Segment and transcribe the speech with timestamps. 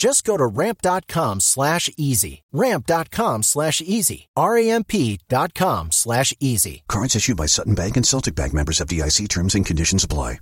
[0.00, 2.42] Just go to ramp.com slash easy.
[2.52, 4.28] Ramp.com slash easy.
[4.34, 6.82] R-A-M-P dot com slash easy.
[6.88, 10.40] Cards issued by Sutton Bank and Celtic Bank members FDIC terms and conditions apply.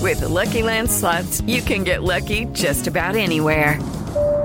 [0.00, 3.78] With the Lucky Land slots, you can get lucky just about anywhere.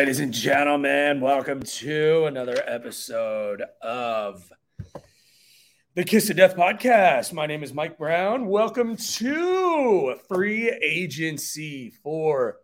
[0.00, 4.50] Ladies and gentlemen, welcome to another episode of
[5.94, 7.34] the Kiss of Death podcast.
[7.34, 8.46] My name is Mike Brown.
[8.46, 12.60] Welcome to free agency for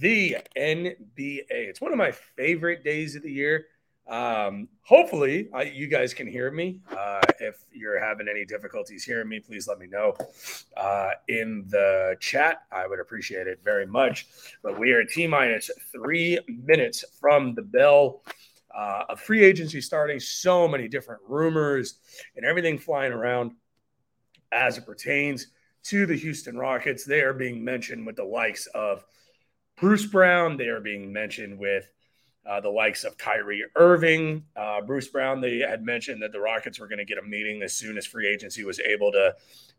[0.00, 1.46] the NBA.
[1.50, 3.66] It's one of my favorite days of the year.
[4.08, 6.80] Um, hopefully, I, you guys can hear me.
[6.90, 10.16] Uh, if you're having any difficulties hearing me, please let me know
[10.76, 12.62] uh, in the chat.
[12.72, 14.26] I would appreciate it very much.
[14.62, 18.22] But we are T minus three minutes from the bell
[18.74, 20.20] uh, of free agency starting.
[20.20, 21.98] So many different rumors
[22.34, 23.52] and everything flying around
[24.52, 25.48] as it pertains
[25.84, 27.04] to the Houston Rockets.
[27.04, 29.04] They are being mentioned with the likes of
[29.76, 30.56] Bruce Brown.
[30.56, 31.90] They are being mentioned with
[32.48, 35.40] uh, the likes of Kyrie Irving, uh, Bruce Brown.
[35.40, 38.06] They had mentioned that the Rockets were going to get a meeting as soon as
[38.06, 39.34] free agency was able to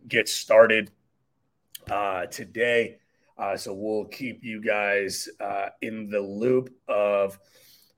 [0.08, 0.92] get started
[1.90, 2.98] uh, today.
[3.38, 7.40] Uh, so we'll keep you guys uh, in the loop of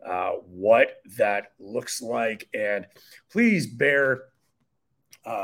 [0.06, 2.88] uh, what that looks like, and
[3.30, 4.24] please bear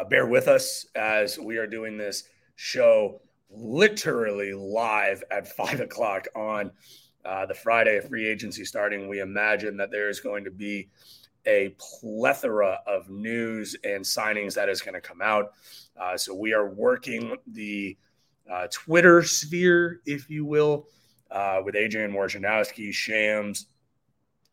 [0.10, 2.24] bear with us as we are doing this
[2.56, 6.72] show literally live at five o'clock on
[7.28, 10.90] uh, the Friday of free agency starting, we imagine that there is going to be
[11.46, 15.52] a plethora of news and signings that is going to come out.
[16.00, 17.98] Uh, so we are working the
[18.50, 20.88] uh, Twitter sphere, if you will,
[21.30, 23.66] uh, with Adrian Wojnarowski, Shams.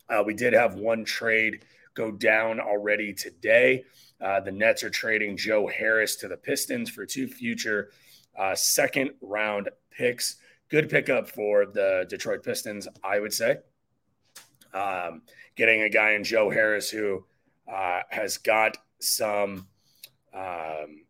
[0.09, 3.85] Uh, we did have one trade go down already today.
[4.19, 7.91] The Nets are trading Joe Harris to the Pistons for two future
[8.55, 10.37] second round picks
[10.75, 13.59] good pickup for the Detroit Pistons, I would say.
[14.73, 15.23] Um,
[15.55, 17.25] getting a guy in Joe Harris who
[17.73, 19.69] uh, has got some.
[20.35, 21.05] Um,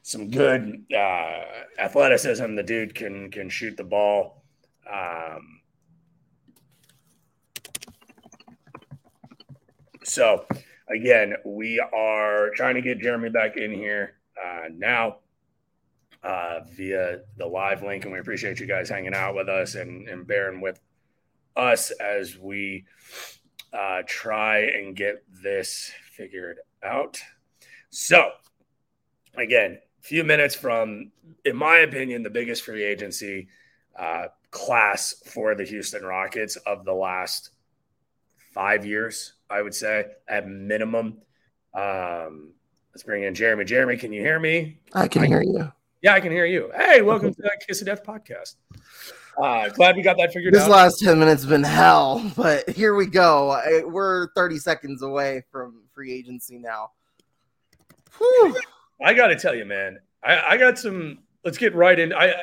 [0.00, 1.42] some good uh,
[1.78, 2.54] athleticism.
[2.54, 4.42] The dude can can shoot the ball.
[4.90, 5.60] Um,
[10.02, 10.46] so
[10.88, 15.18] again, we are trying to get Jeremy back in here uh, now
[16.22, 20.08] uh, via the live link, and we appreciate you guys hanging out with us and,
[20.08, 20.80] and bearing with
[21.56, 22.84] us as we
[23.72, 27.20] uh, try and get this figured out.
[27.90, 28.30] So,
[29.36, 31.12] again, a few minutes from,
[31.44, 33.48] in my opinion, the biggest free agency
[33.98, 37.50] uh, class for the Houston Rockets of the last
[38.52, 41.18] five years, I would say, at minimum.
[41.74, 42.52] Um,
[42.92, 43.64] let's bring in Jeremy.
[43.64, 44.78] Jeremy, can you hear me?
[44.92, 45.72] I can hear you.
[46.02, 46.70] Yeah, I can hear you.
[46.76, 48.56] Hey, welcome to the Kiss of Death podcast.
[49.42, 50.66] Uh, glad we got that figured this out.
[50.66, 53.58] This last 10 minutes has been hell, but here we go.
[53.86, 56.90] We're 30 seconds away from free agency now.
[58.18, 58.58] Whew.
[59.02, 61.20] I got to tell you, man, I, I, got some.
[61.44, 62.12] Let's get right in.
[62.12, 62.34] I,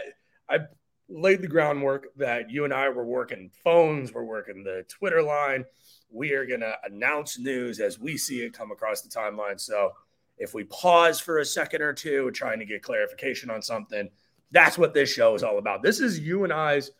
[0.50, 0.60] I
[1.08, 5.64] laid the groundwork that you and I were working phones, we're working the Twitter line.
[6.12, 9.60] We are going to announce news as we see it come across the timeline.
[9.60, 9.92] So
[10.40, 14.10] if we pause for a second or two, trying to get clarification on something,
[14.52, 15.84] that's what this show is all about.
[15.84, 16.92] This is you and I's.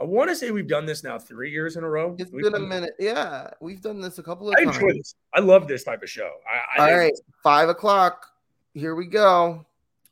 [0.00, 2.14] I want to say we've done this now three years in a row.
[2.18, 2.94] It's we've been a minute.
[2.98, 4.76] Yeah, we've done this a couple of I times.
[4.76, 5.14] enjoy this.
[5.34, 6.30] I love this type of show.
[6.48, 7.12] I, I all right,
[7.42, 8.26] five o'clock.
[8.74, 9.66] Here we go.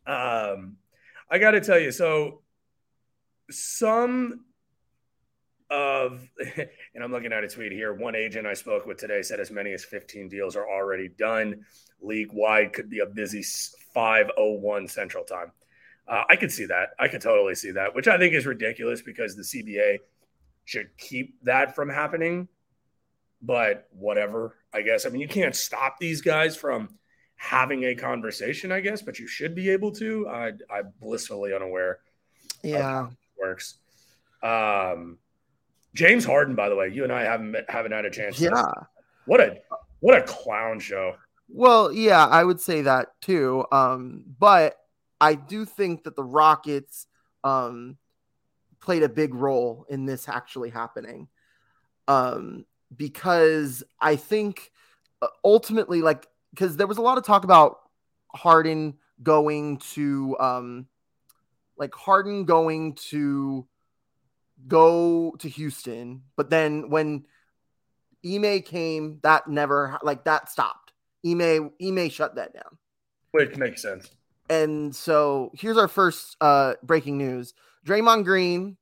[0.06, 0.76] Um,
[1.31, 2.40] I got to tell you, so
[3.50, 4.44] some
[5.70, 6.29] of,
[6.94, 7.94] and I'm looking at a tweet here.
[7.94, 11.64] One agent I spoke with today said as many as 15 deals are already done.
[12.00, 15.52] League wide could be a busy 5:01 Central Time.
[16.08, 16.90] Uh, I could see that.
[16.98, 19.98] I could totally see that, which I think is ridiculous because the CBA
[20.64, 22.48] should keep that from happening.
[23.43, 25.04] But whatever, I guess.
[25.04, 26.90] I mean, you can't stop these guys from
[27.37, 30.28] having a conversation, I guess, but you should be able to.
[30.28, 31.98] I, I'm blissfully unaware.
[32.62, 33.08] Yeah,
[33.38, 33.78] works.
[34.43, 35.19] Um,
[35.94, 38.40] James Harden, by the way, you and I haven't haven't had a chance.
[38.40, 38.70] Yeah,
[39.26, 39.58] what a
[40.00, 41.16] what a clown show.
[41.48, 43.64] Well, yeah, I would say that too.
[43.72, 44.76] Um, but
[45.20, 47.06] I do think that the Rockets
[47.44, 47.96] um
[48.81, 51.28] played a big role in this actually happening.
[52.08, 52.66] Um,
[52.96, 54.72] because I think
[55.22, 57.78] uh, ultimately, like because there was a lot of talk about
[58.34, 60.87] Harden going to um
[61.78, 63.66] like Harden going to
[64.69, 67.25] go to Houston, but then when
[68.26, 70.85] Ime came, that never like that stopped.
[71.26, 72.78] Ime Ime shut that down.
[73.32, 74.11] Which makes sense.
[74.49, 77.55] And so here's our first uh breaking news.
[77.87, 78.76] Draymond Green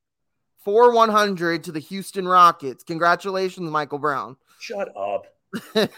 [0.58, 2.84] for 100 to the Houston Rockets.
[2.84, 4.36] Congratulations, Michael Brown.
[4.58, 5.26] Shut up.
[5.74, 5.92] Shut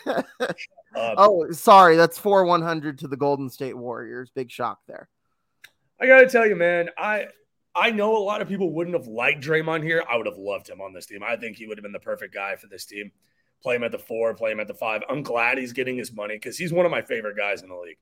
[0.97, 1.15] up.
[1.17, 1.97] Oh, sorry.
[1.97, 4.31] That's for 100 to the Golden State Warriors.
[4.35, 5.09] Big shock there.
[6.01, 7.27] I got to tell you, man, I
[7.75, 10.03] I know a lot of people wouldn't have liked Draymond here.
[10.11, 11.23] I would have loved him on this team.
[11.23, 13.13] I think he would have been the perfect guy for this team.
[13.63, 15.03] Play him at the four, play him at the five.
[15.09, 17.77] I'm glad he's getting his money because he's one of my favorite guys in the
[17.77, 17.99] league.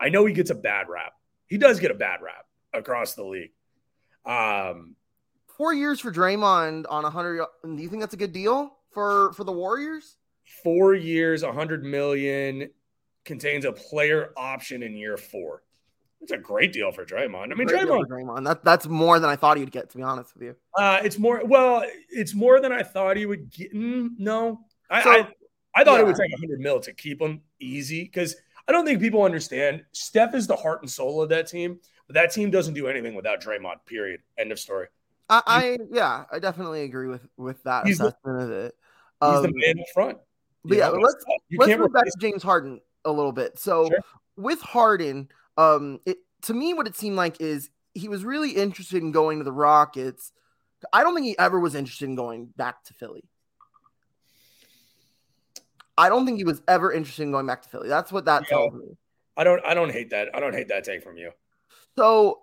[0.00, 1.12] I know he gets a bad rap.
[1.46, 3.52] He does get a bad rap across the league.
[4.26, 4.96] Um,
[5.56, 7.46] Four years for Draymond on a 100.
[7.64, 10.16] Do you think that's a good deal for for the Warriors?
[10.64, 12.70] Four years, a 100 million
[13.24, 15.62] contains a player option in year four.
[16.20, 17.52] It's a great deal for Draymond.
[17.52, 18.44] I mean, Great Draymond, Draymond.
[18.46, 20.56] That, that's more than I thought he'd get, to be honest with you.
[20.76, 21.44] uh, it's more.
[21.44, 23.74] Well, it's more than I thought he would get.
[23.74, 25.28] Mm, no, I, So, I,
[25.74, 26.24] I thought it would yeah.
[26.24, 28.36] take 100 mil to keep him easy because
[28.68, 29.84] I don't think people understand.
[29.92, 33.14] Steph is the heart and soul of that team, but that team doesn't do anything
[33.14, 33.84] without Draymond.
[33.86, 34.20] Period.
[34.38, 34.86] End of story.
[35.28, 38.74] I, I yeah, I definitely agree with with that He's the- assessment of it.
[39.20, 40.18] He's Um, the man up front.
[40.64, 41.24] But yeah, know, let's
[41.58, 43.58] let's move back to James Harden a little bit.
[43.58, 43.98] So Sure.
[44.36, 49.02] with Harden, um, it to me what it seemed like is he was really interested
[49.02, 50.32] in going to the Rockets.
[50.92, 53.24] I don't think he ever was interested in going back to Philly.
[55.96, 57.88] I don't think he was ever interested in going back to Philly.
[57.88, 58.48] That's what that Yeah.
[58.56, 58.96] tells me.
[59.36, 59.64] I don't.
[59.64, 60.28] I don't hate that.
[60.34, 61.30] I don't hate that take from you.
[61.96, 62.42] So,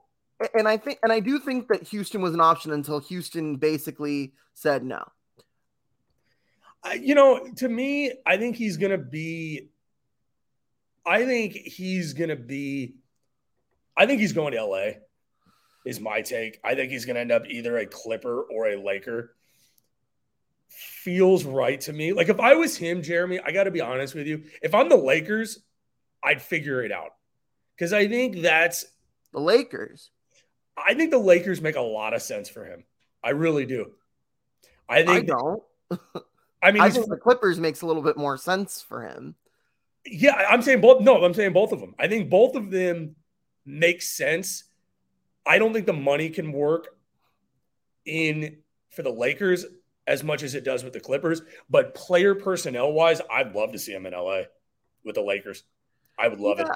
[0.54, 4.34] and I think, and I do think that Houston was an option until Houston basically
[4.54, 5.04] said no.
[6.84, 9.70] I, you know, to me, I think he's going to be.
[11.06, 12.96] I think he's going to be.
[13.98, 14.86] I think he's going to LA.
[15.86, 16.60] Is my take.
[16.64, 19.36] I think he's going to end up either a Clipper or a Laker.
[20.72, 22.14] Feels right to me.
[22.14, 24.44] Like if I was him, Jeremy, I got to be honest with you.
[24.62, 25.60] If I'm the Lakers,
[26.24, 27.12] I'd figure it out
[27.76, 28.86] because I think that's
[29.34, 30.12] The Lakers.
[30.78, 32.84] I think the Lakers make a lot of sense for him.
[33.24, 33.92] I really do.
[34.88, 35.10] I think.
[35.10, 35.64] I don't.
[36.64, 39.36] I mean, I think the Clippers makes a little bit more sense for him.
[40.06, 41.02] Yeah, I'm saying both.
[41.02, 41.96] No, I'm saying both of them.
[42.00, 43.16] I think both of them
[43.66, 44.64] make sense.
[45.46, 46.88] I don't think the money can work
[48.06, 48.58] in
[48.92, 49.66] for the Lakers
[50.08, 51.42] as much as it does with the Clippers.
[51.70, 54.44] But player personnel wise, I'd love to see him in LA
[55.04, 55.64] with the Lakers.
[56.18, 56.68] I would love it.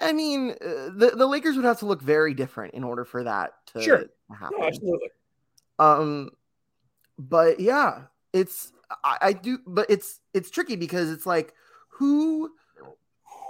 [0.00, 3.22] I mean, uh, the the Lakers would have to look very different in order for
[3.24, 4.04] that to Sure.
[4.36, 4.58] happen.
[4.58, 5.08] No, absolutely.
[5.78, 6.30] Um,
[7.18, 8.02] but yeah,
[8.32, 8.72] it's
[9.04, 11.54] I, I do, but it's it's tricky because it's like
[11.88, 12.50] who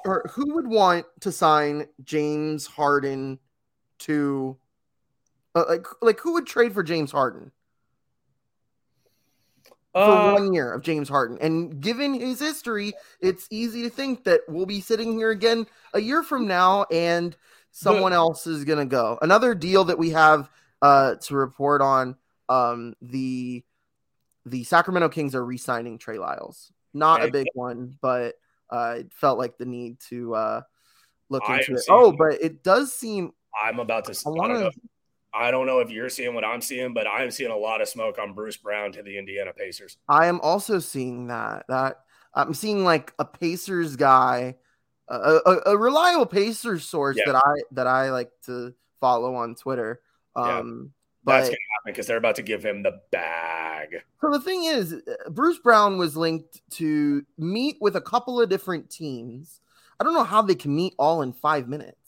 [0.05, 3.39] or who would want to sign James Harden
[4.01, 4.57] to
[5.55, 7.53] uh, like like who would trade for James Harden
[9.95, 11.39] for Uh, one year of James Harden?
[11.41, 16.01] And given his history, it's easy to think that we'll be sitting here again a
[16.01, 17.37] year from now and
[17.71, 19.19] someone else is gonna go.
[19.23, 20.51] Another deal that we have
[20.83, 22.17] uh, to report on
[22.49, 23.65] um, the
[24.47, 26.71] the Sacramento Kings are re-signing Trey Lyles.
[26.93, 28.35] Not a big one, but
[28.71, 30.61] uh, it felt like the need to uh,
[31.31, 31.85] look into it.
[31.89, 34.13] Oh, but it does seem I'm about to.
[34.13, 34.69] I I, wanna- don't know.
[34.69, 34.75] if-
[35.37, 37.89] I don't know if you're seeing what I'm seeing, but I'm seeing a lot of
[37.89, 39.97] smoke on Bruce Brown to the Indiana Pacers.
[40.09, 42.01] I am also seeing that that
[42.35, 44.57] I'm seeing like a Pacers guy,
[45.09, 45.15] a,
[45.47, 47.33] a, a reliable Pacers source Yeah.
[47.33, 50.01] that I that I like to follow on Twitter.
[50.37, 50.59] Yeah.
[50.59, 50.93] Um,
[51.25, 54.03] That's but gonna happen because they're about to give him the bag.
[54.21, 58.49] so the thing is, uh, Bruce Brown was linked to meet with a couple of
[58.49, 59.61] different teams.
[59.99, 62.04] I don't know how they can meet all in five minutes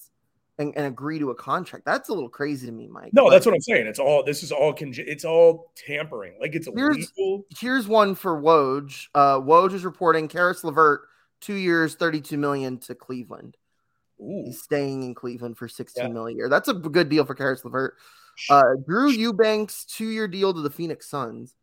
[0.58, 1.84] and, and agree to a contract.
[1.84, 3.12] That's a little crazy to me, Mike.
[3.12, 3.86] No, But that's what I'm saying.
[3.86, 6.34] It's all this is all conge- it's all tampering.
[6.40, 7.44] Like it's Here's- illegal.
[7.58, 9.08] here's one for Woj.
[9.14, 11.02] Uh, Woj is reporting Caris LeVert
[11.40, 13.56] two years, 32 million to Cleveland.
[14.20, 16.08] Ooh, He's staying in Cleveland for 16 Yeah.
[16.12, 16.48] million a year.
[16.48, 17.94] That's a good deal for Caris LeVert.
[18.50, 21.54] Uh, Drew Eubanks, two year deal to the Phoenix Suns.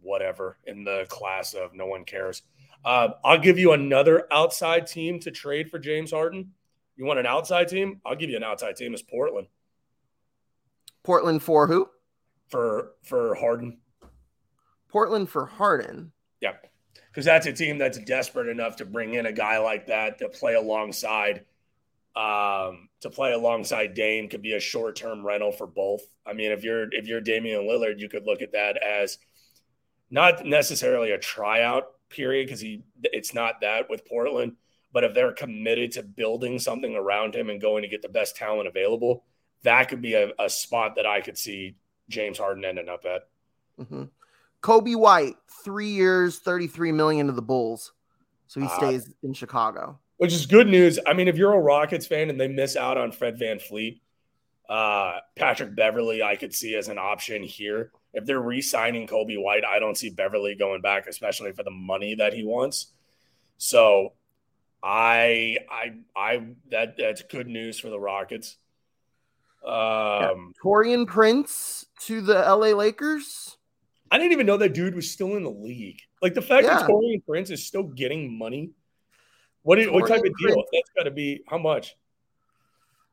[0.00, 2.42] whatever in the class of no one cares.
[2.84, 6.52] Uh, I'll give you another outside team to trade for James Harden.
[6.98, 8.02] You want an outside team?
[8.04, 8.92] I'll give you an outside team.
[8.92, 9.46] It's Portland
[11.02, 11.88] Portland for who?
[12.48, 13.78] for for Harden.
[14.88, 16.12] Portland for Harden.
[16.40, 16.54] Yeah,
[17.08, 20.28] because that's a team that's desperate enough to bring in a guy like that to
[20.28, 21.44] play alongside.
[22.16, 26.02] Um, to play alongside Dame could be a short term rental for both.
[26.26, 29.18] I mean, if you're if you're Damian Lillard, you could look at that as
[30.10, 34.56] not necessarily a tryout period because he it's not that with Portland.
[34.92, 38.36] But if they're committed to building something around him and going to get the best
[38.36, 39.24] talent available,
[39.62, 41.76] that could be a, a spot that I could see
[42.08, 43.28] James Harden ending up at.
[43.86, 44.04] hmm
[44.62, 47.92] Coby White, three years, 33 million to the Bulls.
[48.48, 48.76] So he Ah.
[48.76, 49.98] stays in Chicago.
[50.16, 50.98] which is good news.
[51.06, 54.00] I mean, if you're a Rockets fan and they miss out on Fred VanVleet,
[54.68, 57.92] uh, Patrick Beverley, I could see as an option here.
[58.14, 61.70] If they're re signing Coby White, I don't see Beverley going back, especially for the
[61.70, 62.88] money that he wants.
[63.58, 64.14] So
[64.82, 68.56] I, I, I, that, that's good news for the Rockets.
[69.64, 73.56] Um, Taurean Prince to the LA Lakers.
[74.10, 76.00] I didn't even know that dude was still in the league.
[76.22, 76.78] Like the fact Yeah.
[76.78, 78.70] that Taurean Prince is still getting money.
[79.62, 80.54] What, is, what type of deal?
[80.54, 81.96] Prince- That's got to be how much?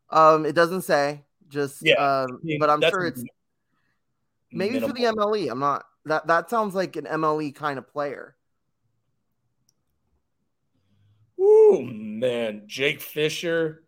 [0.10, 1.24] Um, it doesn't say.
[1.50, 3.24] Just Yeah, um, I mean, but I'm sure it's
[4.52, 5.04] maybe for the.
[5.04, 5.52] MLE.
[5.52, 8.35] I'm not that that sounds like an MLE kind of player.
[11.46, 12.64] Ooh, man.
[12.66, 13.84] Jake Fisher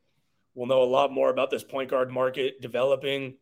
[0.53, 3.37] will know a lot more about this point guard market developing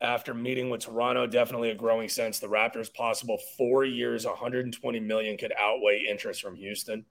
[0.00, 1.26] after meeting with Toronto.
[1.26, 2.38] Definitely a growing sense.
[2.38, 7.04] The Raptors' possible four years, 120 million could outweigh interest from Houston.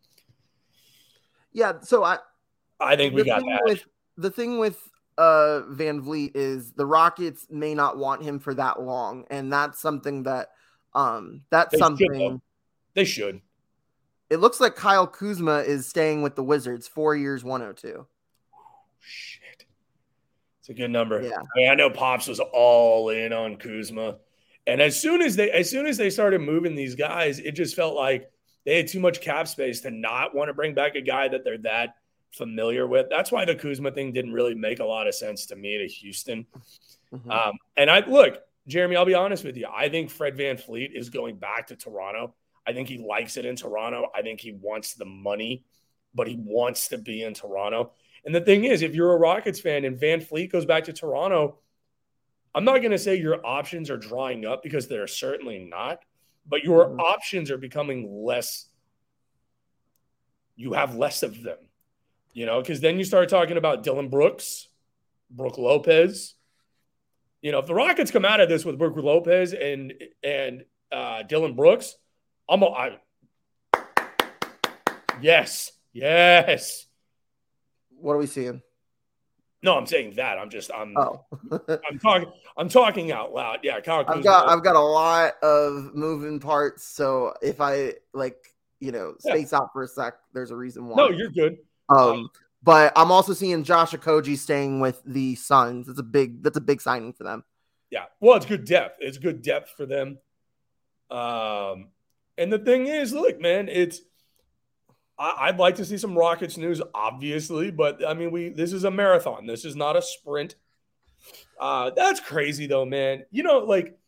[1.51, 2.19] Yeah, so I
[2.79, 3.61] I think we got that.
[3.65, 3.85] with
[4.17, 4.77] the thing with
[5.17, 10.23] uh VanVleet is the Rockets may not want him for that long, and that's something
[10.23, 10.49] that
[10.93, 12.41] um that's They something though.
[12.93, 13.41] They should.
[14.29, 18.05] It looks like Kyle Kuzma is staying with the Wizards four years 102.
[18.99, 19.65] Shit.
[20.59, 21.21] It's a good number.
[21.21, 21.37] Yeah.
[21.37, 24.17] I mean, I know Pops was all in on Kuzma.
[24.67, 27.75] And as soon as they as soon as they started moving these guys, it just
[27.75, 28.29] felt like
[28.65, 31.43] they had too much cap space to not want to bring back a guy that
[31.43, 31.95] they're that
[32.31, 33.07] familiar with.
[33.09, 35.87] That's why the Kuzma thing didn't really make a lot of sense to me to
[35.87, 36.45] Houston.
[37.11, 37.31] Mhm.
[37.31, 39.67] Um, and I look, Jeremy, I'll be honest with you.
[39.73, 42.35] I think Fred VanVleet is going back to Toronto.
[42.67, 44.09] I think he likes it in Toronto.
[44.15, 45.63] I think he wants the money,
[46.13, 47.93] but he wants to be in Toronto.
[48.25, 51.59] And the thing is, if you're a Rockets fan and VanVleet goes back to Toronto,
[52.53, 56.03] I'm not going to say your options are drying up because they're certainly not,
[56.45, 56.99] but your Mhm.
[56.99, 58.67] options are becoming less.
[60.55, 61.57] You have less of them,
[62.33, 64.67] you know, because then you start talking about Dillon Brooks,
[65.29, 66.35] Brook Lopez.
[67.41, 71.23] You know, if the Rockets come out of this with Brook Lopez and and uh,
[71.23, 71.95] Dillon Brooks,
[72.49, 72.97] I'm a, I,
[75.21, 76.87] yes, yes.
[77.91, 78.61] What are we seeing?
[79.61, 80.39] No, I'm saying that.
[80.39, 81.25] I'm just I'm oh.
[81.89, 83.59] I'm talking I'm talking out loud.
[83.61, 88.37] Yeah, Kyle I've got I've got a lot of moving parts, so if I like
[88.79, 89.59] you know space yeah.
[89.59, 90.95] out for a sec, there's a reason why.
[90.95, 91.57] No, you're good.
[91.89, 92.29] Um,
[92.63, 95.89] but I'm also seeing Josh Okogie staying with the Suns.
[95.89, 97.43] It's a big that's a big signing for them.
[97.91, 98.97] Yeah, well, it's good depth.
[99.01, 100.19] It's good depth for them.
[101.11, 101.87] Um,
[102.39, 104.01] and the thing is, look, man, it's
[105.19, 108.85] I, would like to see some Rockets news, obviously, but I mean, we this is
[108.85, 109.45] a marathon.
[109.45, 110.55] This is not a sprint.
[111.59, 113.25] Uh, that's crazy though, man.
[113.29, 113.99] You know, like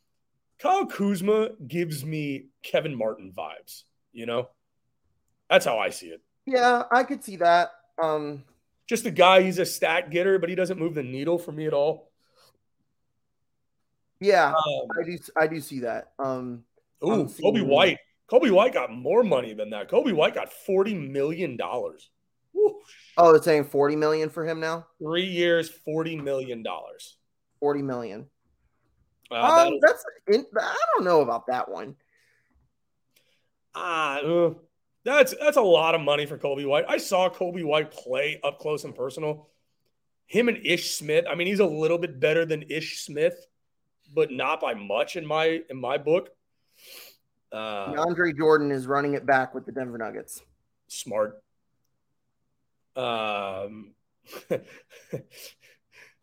[0.60, 3.84] Kyle Kuzma gives me Kevin Martin vibes.
[4.14, 4.50] You know,
[5.50, 6.22] that's how I see it.
[6.46, 7.72] Yeah, I could see that.
[8.02, 8.46] Um,
[8.88, 9.42] just a guy.
[9.42, 12.10] He's a stat getter, but he doesn't move the needle for me at all.
[14.22, 15.18] Yeah, um, I do.
[15.36, 16.14] I do see that.
[16.20, 16.64] Um,
[17.04, 17.98] ooh, Coby White.
[18.32, 19.90] Coby White got more money than that.
[19.90, 22.10] Coby White got forty million dollars.
[23.18, 24.88] Oh, it's saying forty million for him now.
[25.00, 27.18] Three years, forty million dollars.
[27.60, 28.28] Forty million.
[29.30, 31.96] Uh, um, that's in, I don't know about that one.
[33.76, 34.54] Ah, uh,
[35.04, 36.86] that's that's a lot of money for Coby White.
[36.88, 39.50] I saw Coby White play up close and personal.
[40.28, 41.26] Him and Ish Smith.
[41.30, 43.46] I mean, he's a little bit better than Ish Smith,
[44.16, 46.30] but not by much in my in my book.
[47.52, 50.42] Uh, Andre Jordan is running it back with the Denver Nuggets.
[50.88, 51.42] Smart.
[52.96, 53.94] Um,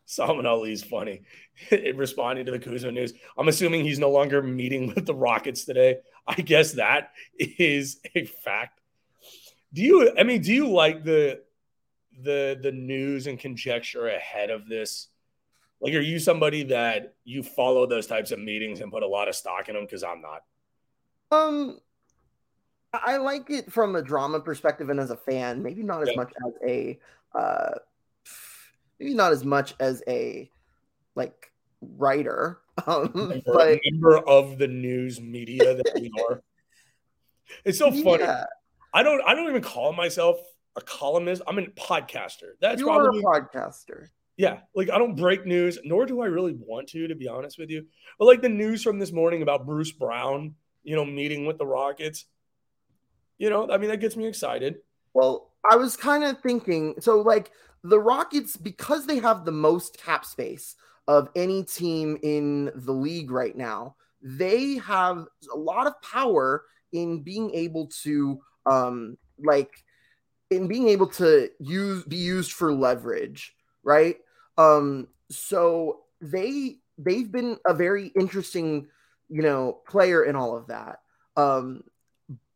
[0.05, 1.21] Salman Ali's funny
[1.95, 3.13] responding to the Kuzma news.
[3.37, 5.97] I'm assuming he's no longer meeting with the Rockets today.
[6.25, 8.81] I guess that is a fact.
[9.73, 10.11] Do you?
[10.17, 11.41] I mean, do you like the
[12.23, 15.07] the the news and conjecture ahead of this?
[15.79, 19.27] Like, are you somebody that you follow those types of meetings and put a lot
[19.27, 19.85] of stock in them?
[19.85, 20.41] Because I'm not.
[21.31, 21.79] Um,
[22.93, 26.15] I like it from a drama perspective and as a fan, maybe not as yeah.
[26.15, 26.99] much as a,
[27.35, 27.71] uh,
[28.99, 30.49] maybe not as much as a
[31.15, 31.51] like
[31.81, 36.41] writer, um, member, but member of the news media that we are.
[37.63, 38.23] It's so funny.
[38.23, 38.45] Yeah.
[38.93, 39.21] I don't.
[39.25, 40.37] I don't even call myself
[40.75, 41.41] a columnist.
[41.47, 42.53] I'm a podcaster.
[42.59, 44.07] That's you probably a podcaster.
[44.37, 47.59] Yeah, like I don't break news, nor do I really want to, to be honest
[47.59, 47.85] with you.
[48.17, 51.65] But like the news from this morning about Bruce Brown you know, meeting with the
[51.65, 52.25] Rockets.
[53.37, 54.77] You know, I mean, that gets me excited.
[55.13, 57.51] Well, I was kind of thinking so, like,
[57.83, 60.75] the Rockets, because they have the most cap space
[61.07, 67.21] of any team in the league right now, they have a lot of power in
[67.21, 69.83] being able to, um, like,
[70.49, 74.17] in being able to use be used for leverage, right?
[74.57, 78.87] Um, so they they've been a very interesting
[79.29, 80.99] you know, player in all of that.
[81.37, 81.83] Um,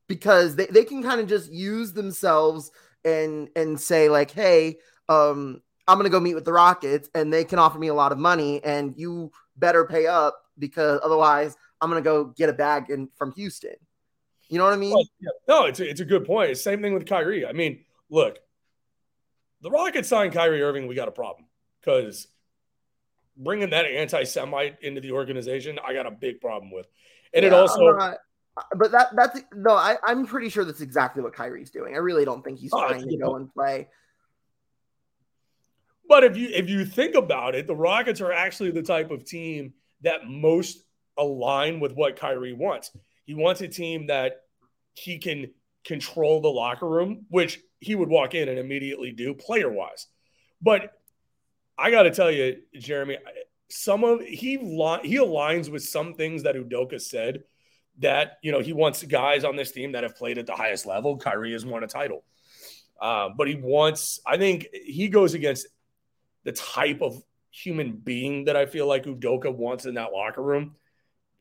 [0.08, 2.72] because they, they can kind of just use themselves
[3.06, 4.78] and and say like, hey,
[5.10, 8.12] um, I'm gonna go meet with the Rockets and they can offer me a lot
[8.12, 12.90] of money and you better pay up because otherwise I'm gonna go get a bag
[12.90, 13.76] in from Houston.
[14.50, 14.94] You know what I mean?
[14.94, 15.30] Well, yeah.
[15.48, 16.56] No, it's a, it's a good point.
[16.58, 17.46] Same thing with Kyrie.
[17.46, 18.40] I mean, look,
[19.62, 21.48] the Rockets signed Kyrie Irving, we got a problem
[21.80, 22.28] because
[23.38, 26.88] bringing that anti-Semite into the organization, I got a big problem with.
[27.34, 28.18] And yeah, it also, not,
[28.76, 31.96] but that that's no, I, I'm pretty sure that's exactly what Kyrie's doing.
[31.96, 33.88] I really don't think he's oh, trying to go and play.
[36.08, 39.26] But if you if you think about it, the Rockets are actually the type of
[39.26, 40.84] team that most
[41.18, 42.92] align with what Kyrie wants.
[43.26, 44.42] He wants a team that
[44.94, 45.52] he can
[45.86, 50.08] control the locker room, which he would walk in and immediately do player wise.
[50.62, 50.94] But
[51.78, 53.18] I got to tell you, Jeremy,
[53.70, 57.44] some of he he aligns with some things that Udoka said
[58.00, 60.86] that you know he wants guys on this team that have played at the highest
[60.86, 61.18] level.
[61.18, 62.24] Kyrie has won a title,
[63.02, 64.20] uh, but he wants.
[64.26, 65.68] I think he goes against
[66.44, 70.76] the type of human being that I feel like Udoka wants in that locker room.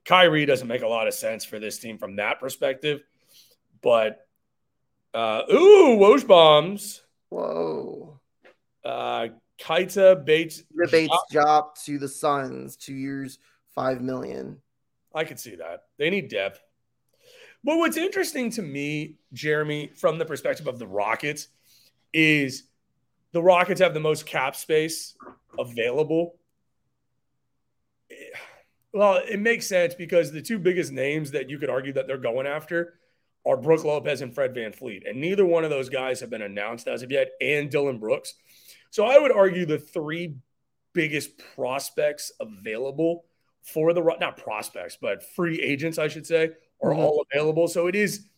[0.05, 3.03] Kyrie doesn't make a lot of sense for this team from that perspective,
[3.83, 4.27] but
[5.15, 7.03] uh, ooh, Woj bombs.
[7.29, 8.21] Whoa.
[8.85, 9.29] Uh,
[9.61, 13.39] Keita Bates the Bates job to the Suns, two years,
[13.75, 14.61] five million.
[15.15, 15.85] I could see that.
[15.99, 16.61] They need depth.
[17.65, 21.49] But what's interesting to me, Jeremy, from the perspective of the Rockets,
[22.13, 22.65] is
[23.33, 25.17] the Rockets have the most cap space
[25.59, 26.37] available.
[28.11, 28.15] Eh,
[28.93, 32.19] well, it makes sense because the two biggest names that you could argue that they're
[32.19, 32.95] going after
[33.47, 35.09] are Brook Lopez and Fred VanVleet.
[35.09, 38.35] And neither one of those guys have been announced as of yet, and Dillon Brooks.
[38.93, 40.37] So I would argue the three
[40.93, 43.25] biggest prospects available
[43.63, 46.51] for the not prospects, but free agents, I should say,
[46.83, 46.99] are Mhm.
[46.99, 47.69] all available.
[47.69, 48.29] So it is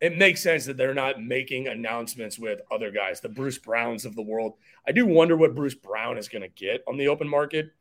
[0.00, 4.16] it makes sense that they're not making announcements with other guys, the Bruce Browns of
[4.16, 4.58] the world.
[4.86, 7.72] I do wonder what Bruce Brown is going to get on the open market.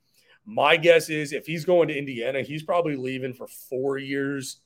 [0.45, 4.62] My guess is if he's going to Indiana, he's probably leaving for four years.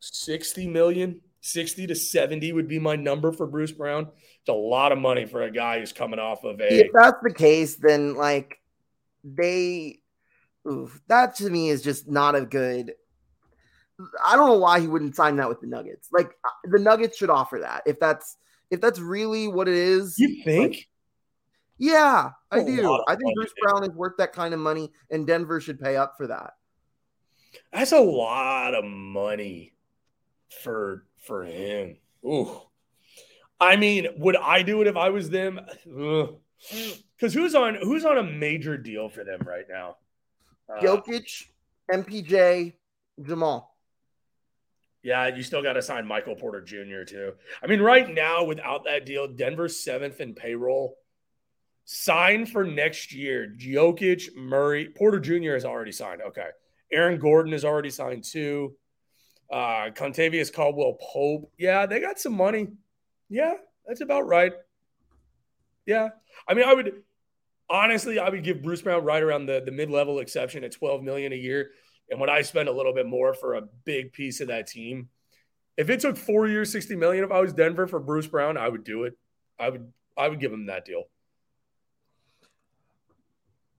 [0.00, 4.08] 60 million, 60 to 70 would be my number for Bruce Brown.
[4.40, 7.18] It's a lot of money for a guy who's coming off of a If that's
[7.22, 8.60] the case, then like
[9.22, 10.00] they,
[10.66, 12.94] oof, that to me is just not a good.
[14.24, 16.08] I don't know why he wouldn't sign that with the Nuggets.
[16.10, 18.38] Like uh, the Nuggets should offer that if that's
[18.70, 20.14] if that's really what it is.
[20.16, 20.88] You think?
[21.76, 23.00] Yeah, I do.
[23.06, 23.52] I think Bruce.
[23.60, 26.54] Brown is worth that kind of money, and Denver should pay up for that.
[27.70, 29.74] That's a lot of money
[30.62, 31.96] for for him.
[32.24, 32.60] Ooh.
[33.60, 35.60] I mean, would I do it if I was them?
[35.84, 39.96] Because who's on who's on a major deal for them right now?
[40.68, 41.44] Uh, Jokic,
[41.92, 42.72] MPJ,
[43.22, 43.76] Jamal.
[45.02, 47.04] yeah, you still got to sign Michael Porter Jr.
[47.06, 47.32] too.
[47.62, 50.96] I mean, right now without that deal, Denver's seventh in payroll.
[51.86, 53.54] Sign for next year.
[53.58, 55.52] Jokic, Murray, Porter Jr.
[55.52, 56.22] has already signed.
[56.22, 56.48] Okay,
[56.90, 58.74] Aaron Gordon has already signed too.
[59.50, 61.52] Uh, Kentavious Caldwell Pope.
[61.58, 62.68] Yeah, they got some money.
[63.28, 63.54] Yeah,
[63.86, 64.52] that's about right.
[65.86, 66.10] Yeah.
[66.48, 67.02] I mean, I would
[67.68, 71.32] honestly, I would give Bruce Brown right around the, the mid-level exception at 12 million
[71.32, 71.70] a year.
[72.10, 75.08] And when I spend a little bit more for a big piece of that team,
[75.76, 78.68] if it took four years, 60 million, if I was Denver for Bruce Brown, I
[78.68, 79.16] would do it.
[79.58, 81.04] I would I would give him that deal.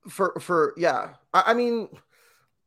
[0.10, 1.90] for for yeah I, I mean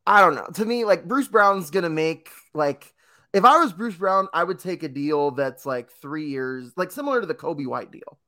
[0.05, 2.93] i don't know to me like bruce brown's gonna make like
[3.33, 6.91] if i was bruce brown i would take a deal that's like three years like
[6.91, 8.19] similar to the coby white deal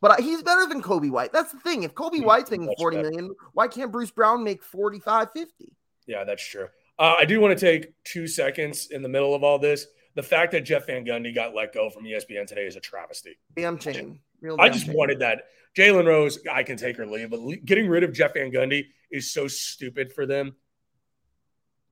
[0.00, 2.96] but I- he's better than coby white that's the thing if coby white's making 40
[2.96, 3.10] better.
[3.10, 5.72] million why can't bruce brown make 45 50
[6.06, 6.68] Yeah, that's true.
[6.98, 9.86] Uh, I do want to take two seconds in the middle of all this.
[10.14, 13.36] The fact that Jeff Van Gundy got let go from ESPN today is a travesty.
[13.56, 14.94] damn shame Real I just shame.
[14.94, 15.44] wanted that.
[15.76, 18.84] Jalen Rose, I can take or leave, but le- getting rid of Jeff Van Gundy
[19.10, 20.54] is so stupid for them.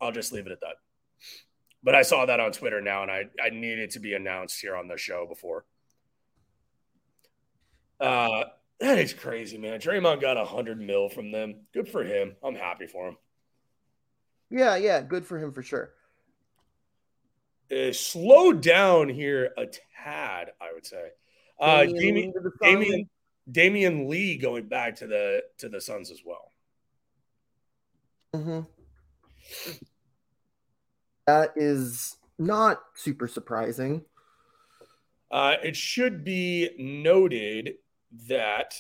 [0.00, 0.76] I'll just leave it at that.
[1.82, 4.60] But I saw that on Twitter now, and I, I need it to be announced
[4.60, 5.64] here on the show before.
[8.00, 8.44] Uh,
[8.80, 9.80] that is crazy, man.
[9.80, 11.66] Draymond got a hundred mil from them.
[11.72, 12.36] Good for him.
[12.42, 13.16] I'm happy for him.
[14.50, 15.92] yeah yeah good for him for sure
[17.70, 21.08] Uh, slow down here a tad, I would say.
[21.58, 23.06] Uh, Damion Damion, Lee to the Suns.
[23.50, 26.50] Damion, Lee going back to the to the Suns as well.
[28.34, 28.66] Mhm.
[31.26, 34.04] That is not super surprising
[35.30, 37.74] Uh, it should be noted
[38.28, 38.74] that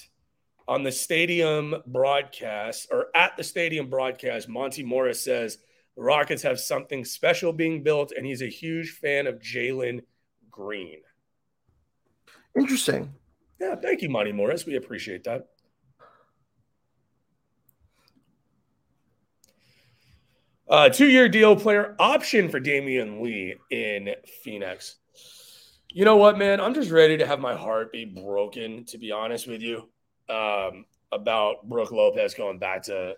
[0.68, 5.58] on the stadium broadcast or at the stadium broadcast, Monte Morris says
[5.96, 10.02] the Rockets have something special being built, and he's a huge fan of Jalen
[10.50, 11.00] Green.
[12.56, 13.12] interesting
[13.60, 14.66] Yeah, thank you, Monte Morris.
[14.66, 15.48] We appreciate that.
[20.72, 24.08] Uh, two-year deal player option for Damion Lee in
[24.42, 24.96] Phoenix.
[25.90, 26.62] You know what, man?
[26.62, 29.90] I'm just ready to have my heart be broken, to be honest with you,
[30.30, 33.16] um, about Brook Lopez going back to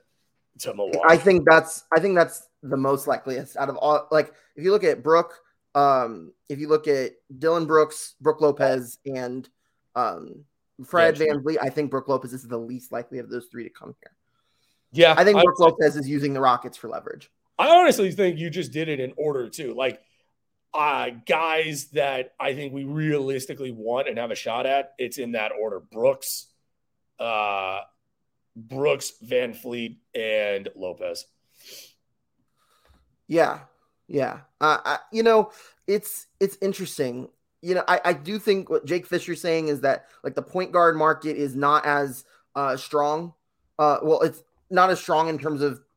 [0.58, 0.98] to Milwaukee.
[1.06, 4.08] I think that's I think that's the most likeliest out of all.
[4.10, 5.38] Like if you look at Brook,
[5.76, 9.48] um, if you look at Dillon Brooks, Brook Lopez, and
[9.94, 10.44] um,
[10.84, 13.70] Fred Yeah, VanVleet, I think Brook Lopez is the least likely of those three to
[13.70, 14.10] come here.
[14.90, 17.30] yeah, I think I, Brook Lopez is using the Rockets for leverage.
[17.58, 19.74] I honestly think you just did it in order too.
[19.74, 20.00] Like
[20.72, 25.32] uh guys that I think we realistically want and have a shot at, it's in
[25.32, 25.80] that order.
[25.80, 26.46] Brooks,
[27.18, 27.80] uh
[28.56, 31.26] Brooks, VanVleet, and Lopez.
[33.26, 33.60] Yeah,
[34.06, 34.40] yeah.
[34.60, 35.50] Uh, I, you know,
[35.86, 37.28] it's it's interesting.
[37.62, 40.72] You know, I, I do think what Jake Fisher's saying is that like the point
[40.72, 43.32] guard market is not as uh, strong.
[43.78, 45.80] Uh, well, it's not as strong in terms of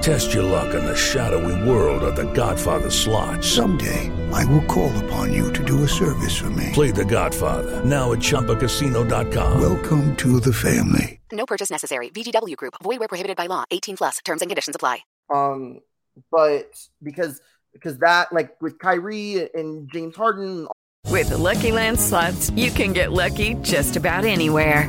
[0.00, 3.44] Test your luck in the shadowy world of The Godfather slot.
[3.44, 6.70] Someday, I will call upon you to do a service for me.
[6.72, 9.60] Play The Godfather now at ChumbaCasino.com.
[9.60, 11.20] Welcome to the family.
[11.30, 12.08] No purchase necessary.
[12.10, 12.74] VGW Group.
[12.82, 13.64] Void where prohibited by law.
[13.70, 14.18] 18 plus.
[14.24, 15.00] Terms and conditions apply.
[15.32, 15.80] Um,
[16.30, 17.40] but because
[17.72, 20.66] because that like with Kyrie and James Harden,
[21.06, 24.88] With the Lucky Land slots, you can get lucky just about anywhere.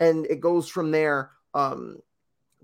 [0.00, 1.98] and it goes from there um,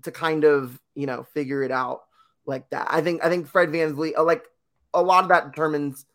[0.03, 2.03] to kind of you know figure it out
[2.45, 2.87] like that.
[2.89, 4.45] I think I think Fred VanVleet, uh, like
[4.93, 6.05] a lot of that determines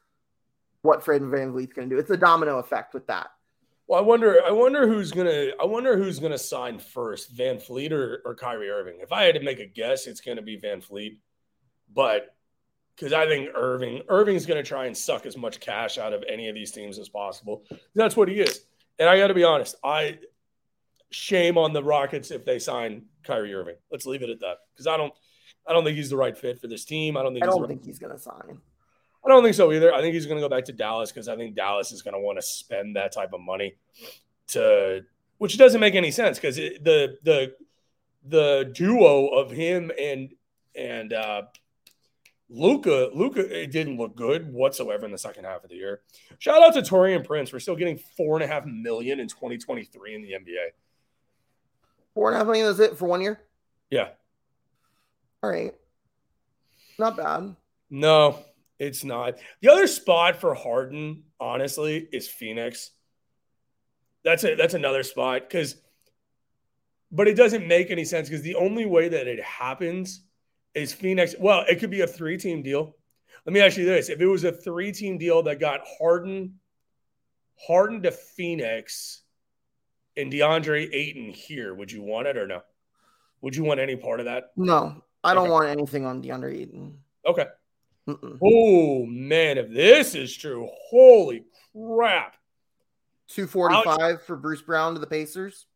[0.82, 2.00] what Fred Van VanVleet's going to do.
[2.00, 3.28] It's a domino effect with that.
[3.88, 4.38] Well, I wonder.
[4.46, 5.48] I wonder who's gonna.
[5.60, 8.98] I wonder who's gonna sign first, VanVleet or, or Kyrie Irving.
[9.00, 11.16] If I had to make a guess, it's gonna be VanVleet.
[11.92, 12.34] But
[12.94, 16.50] because I think Irving, Irving's gonna try and suck as much cash out of any
[16.50, 17.64] of these teams as possible.
[17.94, 18.60] That's what he is.
[18.98, 19.76] And I got to be honest.
[19.82, 20.18] I
[21.10, 23.76] shame on the Rockets if they sign Kyrie Irving.
[23.90, 25.12] Let's leave it at that because I don't.
[25.66, 27.16] I don't think he's the right fit for this team.
[27.16, 27.44] I don't think.
[27.44, 28.60] I don't he's think he's gonna sign.
[29.24, 29.92] I don't think so either.
[29.92, 32.14] I think he's going to go back to Dallas because I think Dallas is going
[32.14, 33.74] to want to spend that type of money
[34.48, 35.04] to,
[35.38, 37.54] which doesn't make any sense because the the
[38.26, 40.32] the duo of him and
[40.74, 41.42] and uh,
[42.48, 46.00] Luka Luka it didn't look good whatsoever in the second half of the year.
[46.38, 47.52] Shout out to Taurean Prince.
[47.52, 50.68] We're still getting four and a half million in 2023 in the NBA.
[52.18, 53.40] Four and a half million is it for one year?
[53.90, 54.08] Yeah.
[55.40, 55.72] All right.
[56.98, 57.54] Not bad.
[57.90, 58.40] No,
[58.76, 59.38] it's not.
[59.60, 62.90] The other spot for Harden, honestly, is Phoenix.
[64.24, 65.76] That's a that's another spot because,
[67.12, 70.24] but it doesn't make any sense because the only way that it happens
[70.74, 71.36] is Phoenix.
[71.38, 72.96] Well, it could be a three team deal.
[73.46, 76.58] Let me ask you this: If it was a three team deal that got Harden,
[77.64, 79.22] Harden to Phoenix,
[80.18, 82.60] and DeAndre Ayton here, would you want it or no?
[83.40, 84.50] Would you want any part of that?
[84.56, 85.52] No, I don't okay.
[85.52, 86.98] want anything on DeAndre Ayton.
[87.24, 87.46] Okay.
[88.08, 88.38] Mm-mm.
[88.42, 92.36] Oh man, if this is true, holy crap!
[93.28, 95.66] Two forty five for Bruce Brown to the Pacers.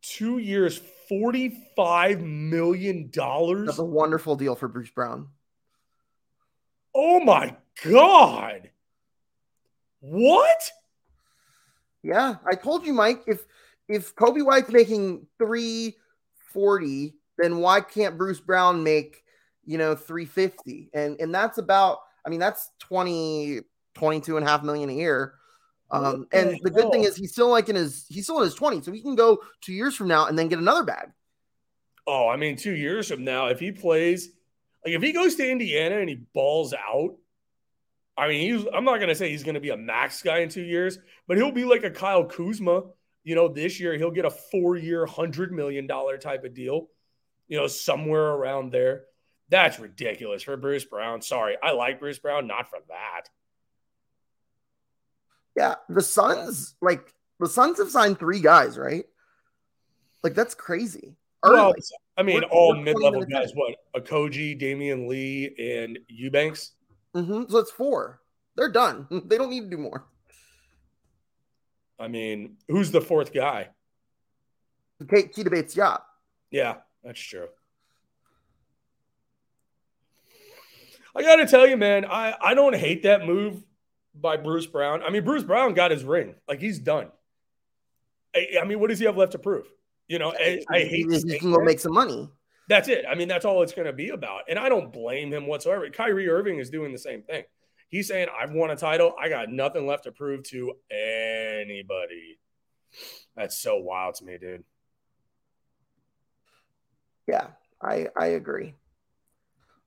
[0.00, 3.66] Two years, forty five million dollars.
[3.66, 5.28] That's a wonderful deal for Bruce Brown.
[6.94, 8.70] Oh my god!
[10.00, 10.70] What?
[12.02, 13.22] Yeah, I told you, Mike.
[13.26, 13.44] If
[13.88, 15.96] if Coby White's making three
[16.52, 19.22] forty, then why can't Bruce Brown make
[19.64, 23.60] you know 350 and and that's about i mean that's 20
[23.94, 25.34] 22 and a half million a year.
[25.90, 28.56] Um and the good thing is he's still like in his he's still in his
[28.56, 31.10] 20s so he can go two years from now and then get another bag.
[32.06, 34.30] Oh i mean two years from now if he plays
[34.84, 37.14] like if he goes to indiana and he balls out
[38.16, 40.38] i mean he's i'm not going to say he's going to be a max guy
[40.38, 42.82] in two years but he'll be like a kyle kuzma
[43.24, 46.88] you know this year he'll get a four year hundred million dollar type of deal
[47.48, 49.04] you know somewhere around there
[49.52, 51.20] that's ridiculous for Bruce Brown.
[51.20, 51.58] Sorry.
[51.62, 53.24] I like Bruce Brown, not for that.
[55.54, 55.74] Yeah.
[55.90, 59.04] The Suns, like, the Suns have signed three guys, right?
[60.22, 61.16] Like, that's crazy.
[61.44, 61.56] Early.
[61.56, 61.74] Well,
[62.16, 63.52] I mean, we're, all mid level guys.
[63.54, 63.76] What?
[63.94, 66.72] Okogie, Damion Lee, and Eubanks?
[67.14, 67.50] Mm-hmm.
[67.50, 68.20] So it's four.
[68.56, 69.06] They're done.
[69.26, 70.04] They don't need to do more.
[71.98, 73.68] I mean, who's the fourth guy?
[75.08, 76.02] Kate Keita Bates Diop.
[76.50, 77.48] Yeah, that's true.
[81.14, 83.62] I got to tell you, man, I, I don't hate that move
[84.14, 85.02] by Bruce Brown.
[85.02, 86.34] I mean, Bruce Brown got his ring.
[86.48, 87.08] Like, he's done.
[88.34, 89.66] I, I mean, what does he have left to prove?
[90.08, 92.28] You know, I, I hate He can go make some money.
[92.72, 93.04] That's it.
[93.06, 94.44] I mean, that's all it's going to be about.
[94.48, 95.90] And I don't blame him whatsoever.
[95.90, 97.44] Kyrie Irving is doing the same thing.
[97.90, 99.14] He's saying, I've won a title.
[99.20, 102.38] I got nothing left to prove to anybody.
[103.36, 104.64] That's so wild to me, dude.
[107.26, 107.48] Yeah,
[107.82, 108.72] I I agree.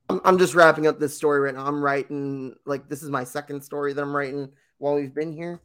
[0.07, 1.65] I'm, I'm just wrapping up this story right now.
[1.65, 5.59] I'm writing like this is my second story that I'm writing while we've been here.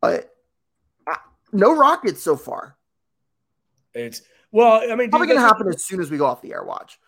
[0.00, 0.32] But
[1.52, 2.76] no rockets so far.
[3.96, 6.62] It's well, I mean, probably gonna happen as soon as we go off the air
[6.62, 6.98] watch.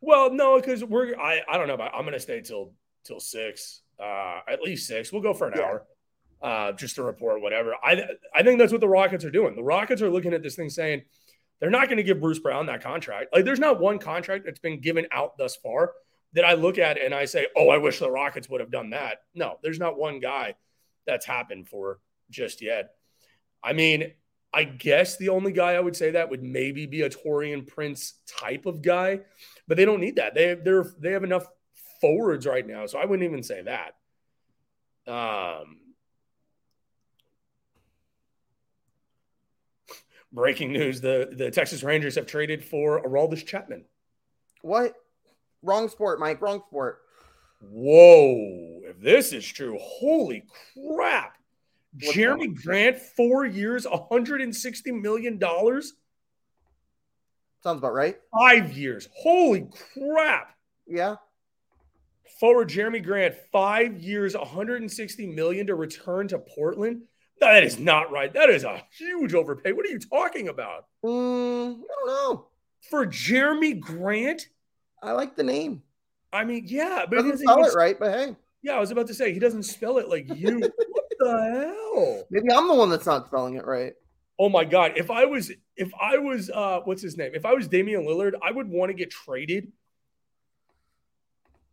[0.00, 2.72] Well, no, because we're I, I don't know, but I'm gonna stay till
[3.04, 5.12] till six, uh, at least six.
[5.12, 5.62] We'll go for an yeah.
[5.64, 5.86] hour,
[6.42, 7.74] uh, just to report whatever.
[7.82, 8.04] I
[8.34, 9.54] I think that's what the Rockets are doing.
[9.54, 11.02] The Rockets are looking at this thing saying
[11.60, 13.32] they're not going to give Bruce Brown that contract.
[13.32, 15.92] Like, there's not one contract that's been given out thus far
[16.34, 18.90] that I look at and I say, oh, I wish the Rockets would have done
[18.90, 19.22] that.
[19.34, 20.54] No, there's not one guy
[21.06, 21.98] that's happened for
[22.30, 22.90] just yet.
[23.64, 24.12] I mean,
[24.56, 28.14] I guess the only guy I would say that would maybe be a Taurean Prince
[28.26, 29.20] type of guy,
[29.68, 30.34] but they don't need that.
[30.34, 31.46] They they're they have enough
[32.00, 33.96] forwards right now, so I wouldn't even say that.
[35.06, 35.76] Um,
[40.32, 43.84] breaking news: the the Texas Rangers have traded for Aroldis Chapman.
[44.62, 44.94] What?
[45.60, 46.40] Wrong sport, Mike.
[46.40, 47.02] Wrong sport.
[47.60, 48.80] Whoa!
[48.84, 51.36] If this is true, holy crap!
[52.00, 52.48] What's Jeremy?
[52.48, 55.94] Grant, four years, 160 million dollars.
[57.62, 58.16] Sounds about right.
[58.38, 59.08] Five years.
[59.14, 60.54] Holy crap!
[60.86, 61.16] Yeah.
[62.38, 67.02] Forward Jerami Grant, five years, 160 million to return to Portland.
[67.40, 68.32] That is not right.
[68.32, 69.72] That is a huge overpay.
[69.72, 70.86] What are you talking about?
[71.04, 72.46] Mm, I don't know.
[72.90, 74.48] For Jerami Grant?
[75.02, 75.82] I like the name.
[76.32, 79.06] I mean, yeah, but Doesn't doesn't spell it right, but hey, Yeah, I was about
[79.06, 80.60] to say he doesn't spell it like you.
[81.18, 82.24] the hell?
[82.30, 83.94] maybe I'm the one that's not spelling it right.
[84.38, 84.92] Oh my god!
[84.96, 87.32] If I was, if I was, uh, what's his name?
[87.34, 89.72] If I was Damian Lillard, I would want to get traded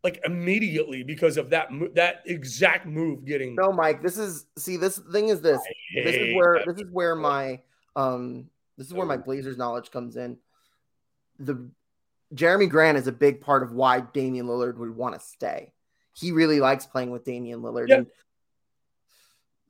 [0.03, 3.55] like immediately because of that mo- that exact move getting.
[3.55, 4.01] No, Mike.
[4.01, 4.77] This is see.
[4.77, 5.59] This thing is this.
[5.95, 7.61] This is where this is where my
[7.95, 10.37] um this is where my Blazers knowledge comes in.
[11.39, 11.69] The
[12.35, 15.71] Jerami Grant is a big part of why Damian Lillard would want to stay.
[16.13, 17.89] He really likes playing with Damian Lillard.
[17.89, 17.97] Yeah.
[17.97, 18.07] And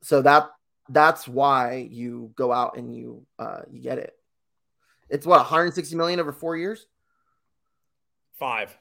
[0.04, 0.50] so that
[0.90, 4.12] that's why you go out and you uh you get it.
[5.08, 6.86] It's what 160 million over four years,
[8.38, 8.76] Five.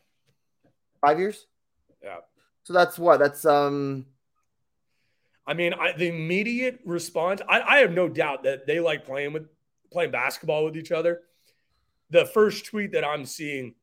[0.99, 1.45] five years.
[2.03, 2.17] Yeah.
[2.63, 4.05] So that's what that's um
[5.47, 7.41] I mean, I, the immediate response.
[7.47, 9.47] I, I have no doubt that they like playing with
[9.93, 11.21] playing basketball with each other.
[12.09, 13.75] The first tweet that I'm seeing,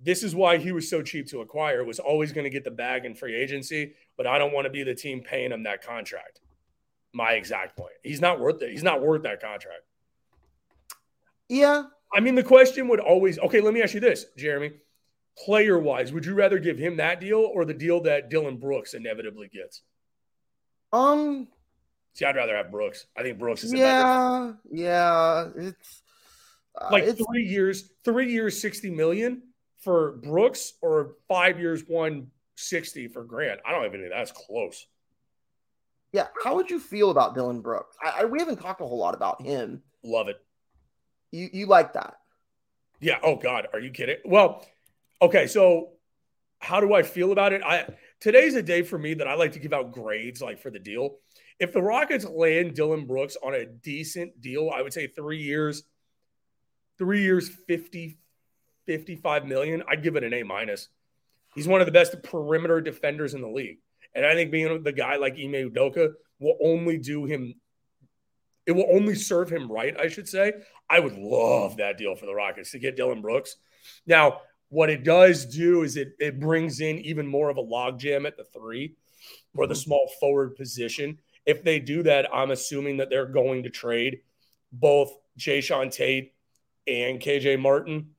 [0.00, 1.84] this is why he was so cheap to acquire.
[1.84, 4.70] Was always going to get the bag in free agency, but I don't want to
[4.70, 6.40] be the team paying him that contract.
[7.12, 7.94] My exact point.
[8.02, 8.70] He's not worth it.
[8.70, 9.82] He's not worth that contract.
[11.48, 11.84] yeah.
[12.10, 14.72] I mean, the question would always okay, let me ask you this, Jeremy.
[15.44, 18.94] Player wise, would you rather give him that deal or the deal that Dillon Brooks
[18.94, 19.82] inevitably gets?
[20.92, 21.48] Um
[22.14, 23.06] See, I'd rather have Brooks.
[23.16, 25.48] I think Brooks is yeah, yeah.
[25.54, 26.02] It's
[26.80, 29.42] uh, like it's, three years, three years, 60 million
[29.80, 33.60] for Brooks or five years, 160 for Grant.
[33.66, 34.86] I don't even think that's close.
[36.12, 37.96] Yeah, how would you feel about Dillon Brooks?
[38.02, 39.82] I, I we haven't talked a whole lot about him.
[40.02, 40.36] Love it.
[41.30, 42.14] You you like that?
[43.00, 43.18] Yeah.
[43.22, 44.16] Oh God, are you kidding?
[44.24, 44.66] Well,
[45.20, 45.46] okay.
[45.46, 45.90] So,
[46.60, 47.62] how do I feel about it?
[47.62, 47.86] I
[48.20, 50.78] today's a day for me that I like to give out grades, like for the
[50.78, 51.18] deal.
[51.60, 55.82] If the Rockets land Dillon Brooks on a decent deal, I would say three years,
[56.98, 58.18] three years, 50,
[58.88, 59.82] 55 million.
[59.86, 60.88] I'd give it an A minus.
[61.54, 63.78] He's one of the best perimeter defenders in the league.
[64.14, 67.54] And I think being the guy like Ime Udoka will only do him,
[68.66, 70.54] it will only serve him right, I should say.
[70.88, 73.56] I would love that deal for the Rockets to get Dillon Brooks.
[74.06, 78.26] Now, what it does do is it, it brings in even more of a logjam
[78.26, 78.94] at the three
[79.54, 81.18] or the small forward position.
[81.44, 84.20] If they do that, I'm assuming that they're going to trade
[84.72, 86.32] both Jae'Sean Tate
[86.86, 88.14] and KJ Martin.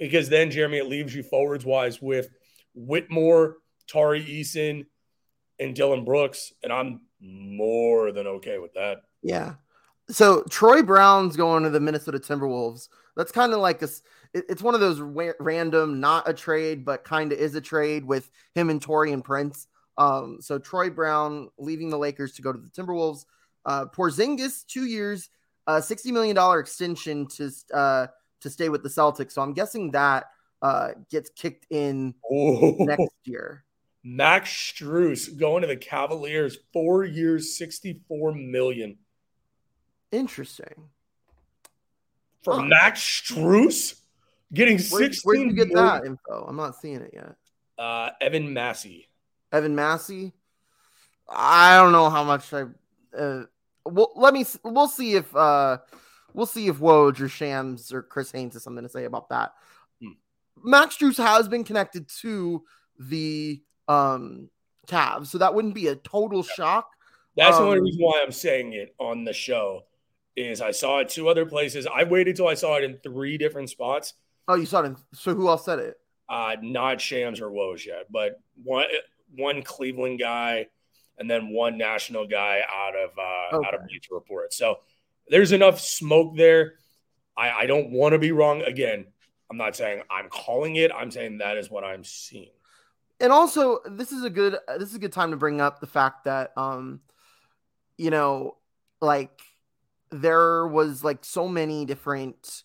[0.00, 2.30] Because then, Jeremy, it leaves you forwards wise with
[2.74, 4.86] Whitmore, Tari Eason,
[5.60, 6.52] and Dillon Brooks.
[6.62, 9.02] And I'm more than okay with that.
[9.22, 9.54] Yeah.
[10.08, 12.88] So Troy Brown's going to the Minnesota Timberwolves.
[13.16, 14.02] That's kind of like this.
[14.32, 18.30] It's one of those random, not a trade, but kind of is a trade with
[18.54, 19.66] him and Taurean Prince.
[19.98, 23.26] Um, so Troy Brown leaving the Lakers to go to the Timberwolves.
[23.66, 25.28] Uh, Porzingis, two years,
[25.66, 28.06] uh, sixty million dollar extension to uh
[28.40, 29.32] to stay with the Celtics.
[29.32, 30.30] So I'm guessing that
[30.62, 32.76] uh gets kicked in Oh.
[32.80, 33.64] next year.
[34.02, 38.96] Max Strus going to the Cavaliers, four years, 64 million.
[40.12, 40.88] Interesting.
[42.42, 42.62] For Huh.
[42.62, 44.00] Max Strus
[44.52, 45.86] getting Where, 16 where'd you get million.
[45.86, 46.46] that info?
[46.48, 47.34] I'm not seeing it yet.
[47.78, 49.06] Uh, Evan Massey.
[49.52, 50.32] Evan Massey.
[51.28, 52.64] I don't know how much I.
[53.16, 53.44] Uh,
[53.84, 54.44] well, let me.
[54.64, 55.34] We'll see if.
[55.36, 55.78] uh
[56.34, 59.52] We'll see if Woj or Shams or Chris Haynes has something to say about that.
[60.02, 60.12] Hmm.
[60.62, 62.64] Max Strus has been connected to
[62.98, 64.48] the um
[64.86, 66.90] Cavs, so that wouldn't be a total shock.
[67.36, 69.84] That's the only Um, reason why I'm saying it on the show.
[70.36, 71.86] Is I saw it two other places.
[71.92, 74.14] I waited till I saw it in three different spots.
[74.48, 74.86] Oh, you saw it.
[74.86, 75.96] In, so who else said it?
[76.28, 78.86] Uh, not Shams or Woj yet, but one
[79.36, 80.66] one Cleveland guy,
[81.18, 83.88] and then one national guy out of uh, out of Okay.
[83.88, 84.52] Bleacher Report.
[84.52, 84.78] So
[85.30, 86.74] there's enough smoke there.
[87.36, 88.62] I, I don't want to be wrong.
[88.62, 89.06] Again,
[89.50, 90.90] I'm not saying I'm calling it.
[90.92, 92.50] I'm saying that is what I'm seeing.
[93.20, 95.86] and also this is a good this is a good time to bring up the
[95.86, 97.00] fact that um
[97.98, 98.56] you know
[99.00, 99.40] like
[100.10, 102.62] there was like so many different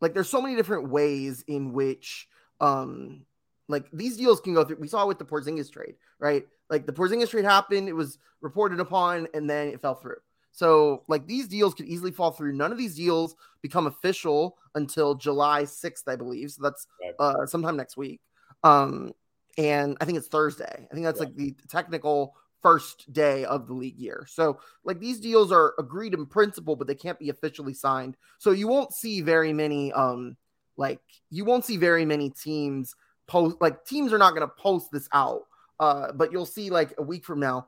[0.00, 2.28] like there's so many different ways in which
[2.60, 3.24] um
[3.68, 4.76] like these deals can go through.
[4.78, 6.46] We saw with the Porzingis trade, right?
[6.70, 10.20] Like the Porzingis trade happened, it was reported upon, and then it fell through.
[10.56, 12.54] So like these deals could easily fall through.
[12.54, 16.50] None of these deals become official until July 6th, I believe.
[16.50, 16.86] So that's
[17.18, 18.22] uh, sometime next week.
[18.64, 19.12] Um,
[19.58, 20.88] and I think it's Thursday.
[20.90, 24.26] I think that's like the technical first day of the league year.
[24.30, 28.16] So like these deals are agreed in principle, but they can't be officially signed.
[28.38, 30.38] So you won't see very many um
[30.78, 32.96] like you won't see very many teams
[33.26, 35.42] post like teams are not going to post this out.
[35.78, 37.66] Uh, but you'll see like a week from now,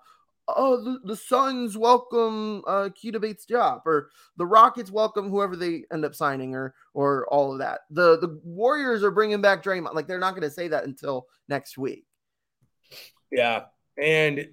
[0.57, 6.05] oh, the, the Suns welcome uh Keita Bates-Diop, or the Rockets welcome whoever they end
[6.05, 7.81] up signing, or or all of that.
[7.91, 9.95] The the Warriors are bringing back Draymond.
[9.95, 12.07] Like they're not going to say that until next week.
[13.31, 13.65] Yeah,
[13.97, 14.49] and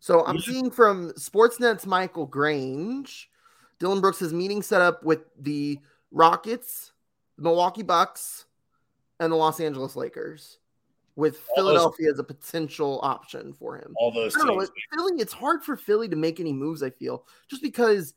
[0.00, 3.30] so I'm seeing from Sportsnet's Michael Grange,
[3.78, 5.78] Dillon Brooks has meeting set up with the
[6.10, 6.92] Rockets,
[7.36, 8.46] the Milwaukee Bucks,
[9.20, 10.58] and the Los Angeles Lakers
[11.18, 13.92] with all Philadelphia those, as a potential option for him.
[13.96, 16.90] All those I don't know, Philly, it's hard for Philly to make any moves, I
[16.90, 18.14] feel, just because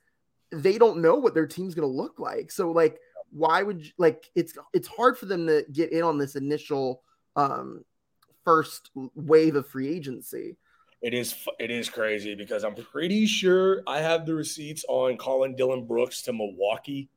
[0.52, 2.52] they don't know what their team's gonna look like.
[2.52, 3.00] So like
[3.32, 7.02] why would you like it's it's hard for them to get in on this initial
[7.36, 7.84] um
[8.44, 10.58] first wave of free agency.
[11.02, 15.56] It is it is crazy because I'm pretty sure I have the receipts on calling
[15.56, 17.10] Dillon Brooks to Milwaukee.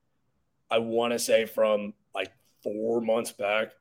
[0.71, 2.33] I want to say from like
[2.63, 3.73] four months back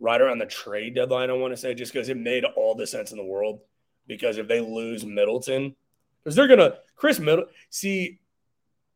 [0.00, 2.86] right around the trade deadline, I want to say, just because it made all the
[2.86, 3.60] sense in the world.
[4.06, 5.74] Because if they lose Middleton,
[6.22, 8.20] because they're gonna Khris Middle see,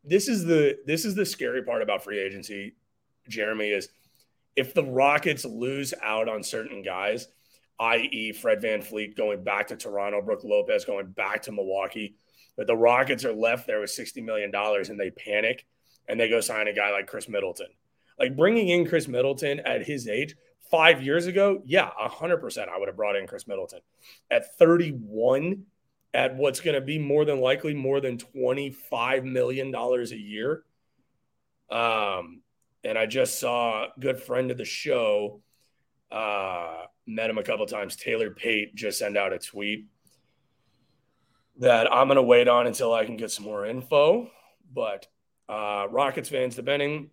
[0.03, 2.75] this is the this is the scary part about free agency,
[3.29, 3.89] Jeremy, is
[4.55, 7.27] if the Rockets lose out on certain guys,
[7.79, 8.31] i.e.
[8.33, 12.15] Fred VanVleet going back to Toronto, Brook Lopez going back to Milwaukee,
[12.55, 15.65] but the Rockets are left there with $60 million and they panic
[16.07, 17.67] and they go sign a guy like Khris Middleton.
[18.19, 20.35] Like bringing in Khris Middleton at his age
[20.73, 23.81] five years ago, yeah, 100% I would have brought in Khris Middleton.
[24.31, 25.65] At 31,
[26.15, 30.63] at what's going to be more than likely more than $25 million a year.
[31.69, 32.41] Um,
[32.83, 35.41] and I just saw a good friend of the show,
[36.11, 37.95] uh, met him a couple times.
[37.95, 39.85] Taylor Pate just sent out a tweet
[41.59, 44.27] that I'm going to wait on until I can get some more info.
[44.73, 45.05] But
[45.47, 47.11] uh, Rockets fans, depending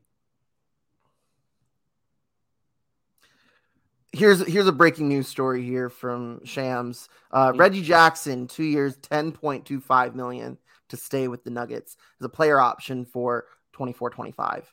[4.13, 7.09] here's here's a breaking news story here from Shams.
[7.31, 7.61] Uh, mm-hmm.
[7.61, 10.59] Reggie Jackson, two years, ten point two five million
[10.89, 14.65] to stay with the Nuggets as a player option for 24-25.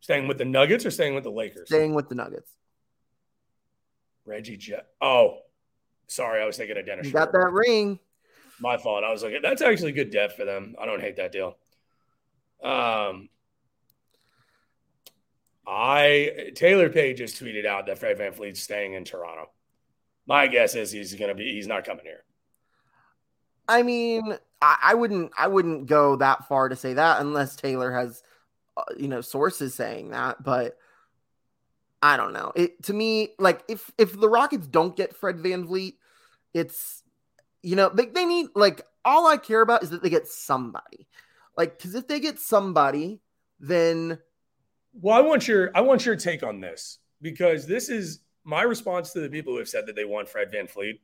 [0.00, 1.68] Staying with the Nuggets or staying with the Lakers?
[1.68, 2.50] Staying with the Nuggets.
[4.24, 4.86] Reggie Jet.
[5.00, 5.40] Oh,
[6.06, 7.06] sorry, I was thinking of Dennis.
[7.06, 7.98] You got that ring.
[8.60, 9.04] My fault.
[9.04, 10.76] I was like, that's actually good depth for them.
[10.80, 11.56] I don't hate that deal.
[12.62, 13.28] Um,
[15.66, 19.50] I Taylor Page just tweeted out that Fred Van VanVleet's staying in Toronto.
[20.26, 22.24] My guess is he's to be he's not coming here.
[23.66, 27.92] I mean, I, I, wouldn't I wouldn't go that far to say that unless Taylor
[27.92, 28.22] has
[28.76, 30.76] uh, you know sources saying that, but
[32.02, 32.52] I don't know.
[32.54, 35.94] It to me like if if the Rockets don't get Fred VanVleet,
[36.52, 37.02] it's
[37.62, 41.08] you know, they, they need like all I care about is that they get somebody.
[41.56, 43.20] Like cuz if they get somebody,
[43.58, 44.18] then
[45.00, 49.12] well, I want your I want your take on this because this is my response
[49.12, 51.00] to the people who have said that they want Fred VanVleet.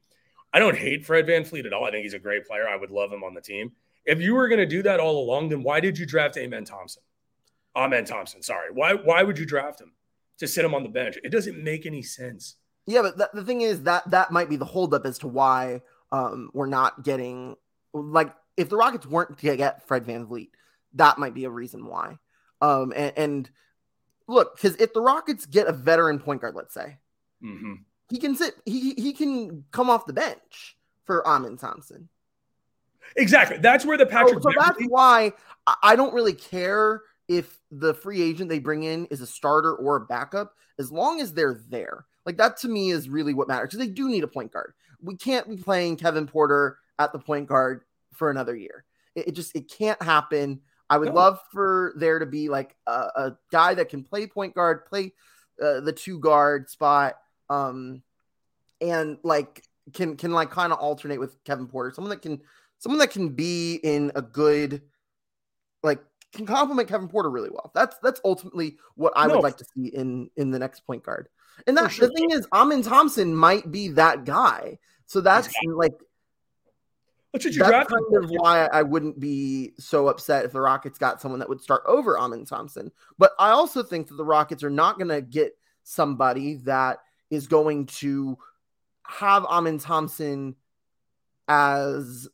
[0.53, 1.85] I don't hate Fred VanVleet at all.
[1.85, 2.69] I think he's a great player.
[2.69, 3.73] I would love him on the team.
[4.05, 6.65] If you were going to do that all along, then why did you draft Amen
[6.65, 7.03] Thompson?
[7.77, 8.71] Amen Thompson, sorry.
[8.73, 9.93] Why why would you draft him?
[10.39, 11.19] To sit him on the bench.
[11.23, 12.57] It doesn't make any sense.
[12.87, 15.83] Yeah, but th- the thing is that that might be the holdup as to why
[16.13, 17.57] um, we're not getting
[17.93, 20.49] like if the Rockets weren't to get Fred Van VanVleet,
[20.95, 22.19] that might be a reason why.
[22.61, 23.51] Um, and, and
[24.31, 26.99] look, because if the Rockets get a veteran point guard, let's say,
[27.43, 27.75] mm-hmm.
[28.09, 32.09] he can sit, he he can come off the bench for Amen Thompson.
[33.17, 33.59] Exactly.
[33.59, 34.43] That's where the Patrick.
[34.43, 35.33] So, so that's why
[35.83, 39.97] I don't really care if the free agent they bring in is a starter or
[39.97, 42.07] a backup, as long as they're there.
[42.27, 44.75] Like that to me is really what matters because they do need a point guard.
[45.03, 48.85] We can't be playing Kevin Porter at the point guard for another year.
[49.15, 50.61] It, it just it can't happen.
[50.91, 51.15] I would no.
[51.15, 55.13] love for there to be like a, a, guy that can play point guard, play
[55.63, 57.15] uh, the two guard spot,
[57.49, 58.03] um,
[58.81, 59.63] and like
[59.95, 61.93] can can like kind of alternate with Kevin Porter.
[61.95, 62.43] Someone that can
[62.79, 64.83] someone that can be in a good
[65.85, 66.01] like
[66.33, 67.71] can complement Kevin Porter really well.
[67.73, 69.35] That's that's ultimately what I no.
[69.35, 71.29] would like to see in in the next point guard.
[71.69, 72.09] And that sure.
[72.09, 74.79] the thing is, Amen Thompson might be that guy.
[75.07, 75.75] So that's exactly.
[75.75, 75.95] like
[77.33, 77.91] Oh, what should you That's draft?
[77.91, 81.61] kind of why I wouldn't be so upset if the Rockets got someone that would
[81.61, 82.91] start over Amen Thompson.
[83.19, 86.99] But I also think that the Rockets are not going to get somebody that
[87.31, 88.37] is going to
[89.05, 90.57] have Amen Thompson
[91.47, 92.29] as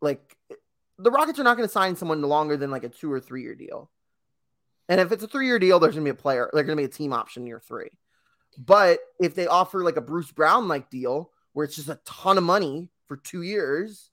[0.00, 0.36] like
[0.98, 3.42] the Rockets are not going to sign someone longer than like a two or three
[3.42, 3.90] year deal.
[4.88, 6.76] And if it's a three year deal, there's going to be a player, there's going
[6.76, 7.90] to be a team option year three.
[8.58, 12.36] But if they offer like a Bruce Brown like deal where it's just a ton
[12.36, 14.09] of money for two years,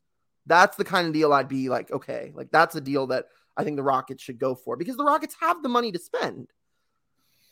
[0.48, 3.26] that's the kind of deal I'd be like, okay, like that's a deal that
[3.56, 6.48] I think the Rockets should go for because the Rockets have the money to spend.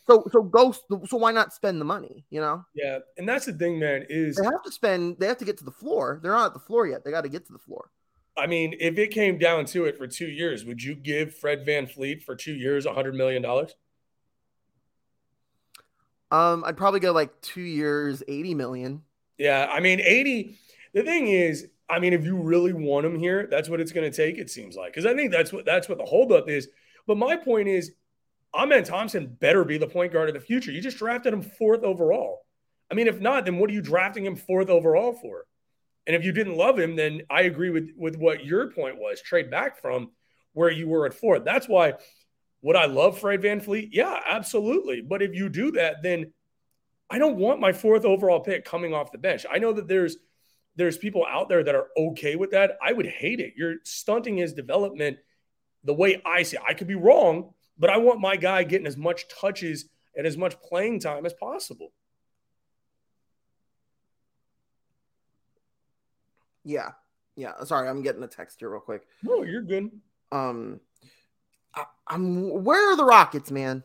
[0.06, 2.64] So so go so why not spend the money, you know?
[2.74, 5.58] Yeah, and that's the thing, man, is they have to spend they have to get
[5.58, 6.20] to the floor.
[6.22, 7.04] They're not at the floor yet.
[7.04, 7.90] They got to get to the floor.
[8.36, 11.66] I mean, if it came down to it for two years, would you give Fred
[11.66, 13.74] VanVleet for two years a hundred million dollars?
[16.30, 19.02] Um, I'd probably go like two years, 80 million.
[19.38, 20.58] Yeah, I mean, 80.
[20.92, 24.10] The thing is, I mean, if you really want him here, that's what it's going
[24.10, 24.38] to take.
[24.38, 26.68] It seems like because I think that's what that's what the holdup is.
[27.06, 27.92] But my point is,
[28.54, 30.72] Amen Thompson better be the point guard of the future.
[30.72, 32.40] You just drafted him fourth overall.
[32.90, 35.44] I mean, if not, then what are you drafting him fourth overall for?
[36.06, 39.20] And if you didn't love him, then I agree with with what your point was.
[39.20, 40.10] Trade back from
[40.52, 41.44] where you were at fourth.
[41.44, 41.94] That's why
[42.62, 43.90] would I love Fred VanVleet?
[43.92, 45.00] Yeah, absolutely.
[45.00, 46.32] But if you do that, then
[47.08, 49.46] I don't want my fourth overall pick coming off the bench.
[49.50, 50.16] I know that there's
[50.76, 52.78] there's people out there that are okay with that.
[52.84, 53.54] I would hate it.
[53.56, 55.18] You're stunting his development
[55.84, 56.62] the way I see it.
[56.66, 60.36] I could be wrong, but I want my guy getting as much touches and as
[60.36, 61.92] much playing time as possible.
[66.64, 66.90] Yeah.
[67.36, 67.52] Yeah.
[67.64, 69.06] Sorry, I'm getting a text here real quick.
[69.22, 69.90] No, you're good.
[70.32, 70.80] Um
[71.74, 73.84] I, I'm where are the Rockets, man?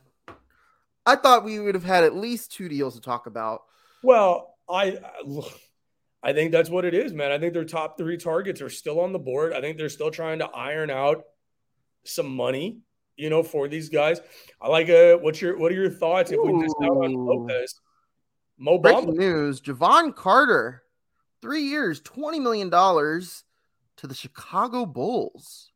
[1.05, 3.63] I thought we would have had at least two deals to talk about.
[4.03, 5.43] Well, I I
[6.34, 7.32] think that's what it is, man.
[7.32, 9.53] I think their top three targets are still on the board.
[9.53, 11.24] I think they're still trying to iron out
[12.03, 12.80] some money,
[13.15, 14.22] you know, for these guys.
[14.61, 17.80] I like uh what's your what are your thoughts if we miss out on Lopez?
[18.57, 20.84] Mo Breaking news: Jevon Carter,
[21.41, 23.43] three years, twenty million dollars
[23.97, 25.72] to the Chicago Bulls.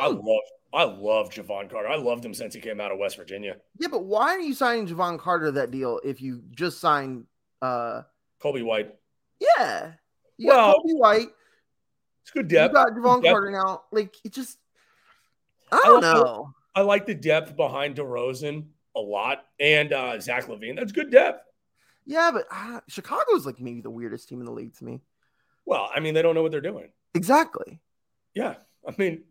[0.00, 0.40] I love
[0.72, 1.88] I love Jevon Carter.
[1.88, 3.56] I loved him since he came out of West Virginia.
[3.78, 7.26] Yeah, but why are you signing Jevon Carter that deal if you just signed
[7.60, 8.02] uh
[8.44, 8.94] Coby White?
[9.40, 9.92] Yeah.
[10.36, 11.28] You well, got Coby White.
[12.22, 12.72] It's good depth.
[12.72, 13.82] You got Jevon Carter now.
[13.92, 14.58] Like it just
[15.72, 16.50] I don't I like, know.
[16.74, 18.66] I like the depth behind DeRozan
[18.96, 20.76] a lot and uh Zach LaVine.
[20.76, 21.44] That's good depth.
[22.06, 25.00] Yeah, but uh, Chicago's like maybe the weirdest team in the league to me.
[25.64, 26.90] Well, I mean, they don't know what they're doing.
[27.14, 27.80] Exactly.
[28.34, 28.56] Yeah.
[28.86, 29.24] I mean,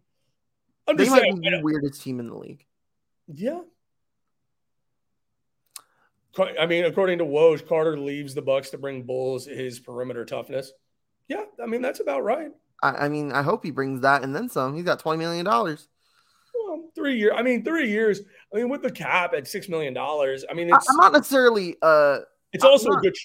[0.87, 2.65] I'm they just might saying, be the weirdest team in the league.
[3.27, 3.61] Yeah.
[6.39, 10.71] I mean, according to Woj, Carter leaves the Bucks to bring Bulls his perimeter toughness.
[11.27, 12.51] Yeah, I mean that's about right.
[12.81, 14.75] I, I mean, I hope he brings that and then some.
[14.75, 15.87] He's got twenty million dollars.
[16.53, 17.33] Well, three years.
[17.35, 18.21] I mean, three years.
[18.53, 20.43] I mean, with the cap at six million dollars.
[20.49, 21.75] I mean, I, am not necessarily.
[21.81, 22.19] Uh,
[22.51, 23.15] it's also not, a good.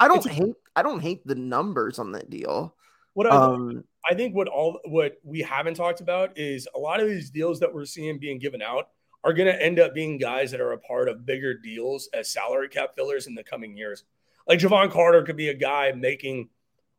[0.00, 0.54] I don't hate.
[0.74, 2.74] I don't hate the numbers on that deal.
[3.12, 7.00] What I, um, I think what all what we haven't talked about is a lot
[7.00, 8.88] of these deals that we're seeing being given out
[9.24, 12.30] are going to end up being guys that are a part of bigger deals as
[12.30, 14.04] salary cap fillers in the coming years.
[14.46, 16.50] Like Jevon Carter could be a guy making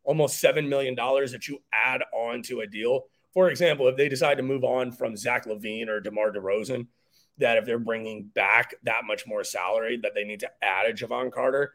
[0.04, 3.06] almost $7 million that you add on to a deal.
[3.34, 6.88] For example, if they decide to move on from Zach LaVine or DeMar DeRozan,
[7.38, 10.94] that if they're bringing back that much more salary that they need to add a
[10.94, 11.74] Jevon Carter,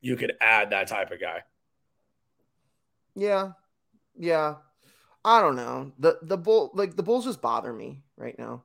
[0.00, 1.42] you could add that type of guy.
[3.14, 3.52] Yeah.
[4.16, 4.56] Yeah.
[5.24, 5.92] I don't know.
[5.98, 8.64] The the bull like the bulls just bother me right now.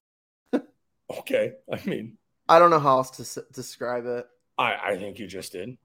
[1.19, 2.17] Okay, I mean,
[2.49, 4.25] I don't know how else to s- describe it.
[4.57, 5.77] I I think you just did.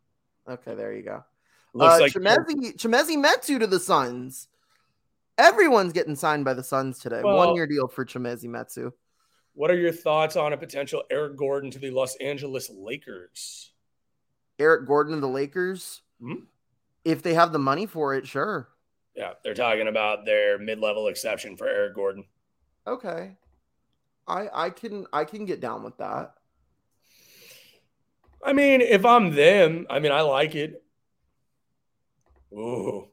[0.49, 1.25] Okay, there you go.
[1.73, 4.49] Looks uh, like- Chimezie, Chimezie Metu to the Suns.
[5.39, 7.21] Everyone's getting signed by the Suns today.
[7.23, 8.93] Well- One year deal for Chimezie Metu.
[9.55, 13.73] What are your thoughts on a potential Eric Gordon to the Los Angeles Lakers?
[14.59, 16.03] Eric Gordon to the Lakers.
[16.21, 16.45] Hmm?
[17.05, 18.69] If they have the money for it, sure.
[19.15, 22.25] Yeah, they're talking about their mid-level exception for Eric Gordon.
[22.87, 23.33] Okay.
[24.27, 26.35] I I can I can get down with that.
[28.45, 30.83] I mean, if I'm them, I mean, I like it.
[32.53, 33.09] Ooh.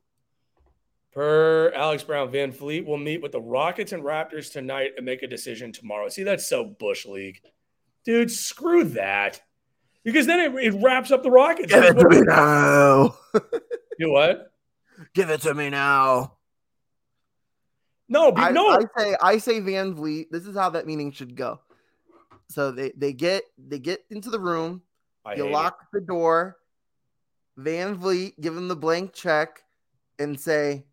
[1.12, 5.28] Per Alex Brown, VanVleet will meet with the Rockets and Raptors tonight and make a
[5.28, 6.10] decision tomorrow.
[6.10, 7.40] See, that's so Bush League.
[8.04, 9.42] Dude, screw that.
[10.04, 11.72] Because then it, it wraps up the Rockets.
[11.72, 13.16] Give it to me now.
[14.00, 14.52] Do what?
[15.14, 16.34] Give it to me now.
[18.14, 18.70] No, be, I, no.
[18.70, 20.28] I say I say VanVleet.
[20.30, 21.60] This is how that meeting should go.
[22.48, 24.84] So they they get they get into the room.
[25.26, 26.58] I you lock the door.
[27.58, 29.64] VanVleet give him the blank check
[30.20, 30.86] and say,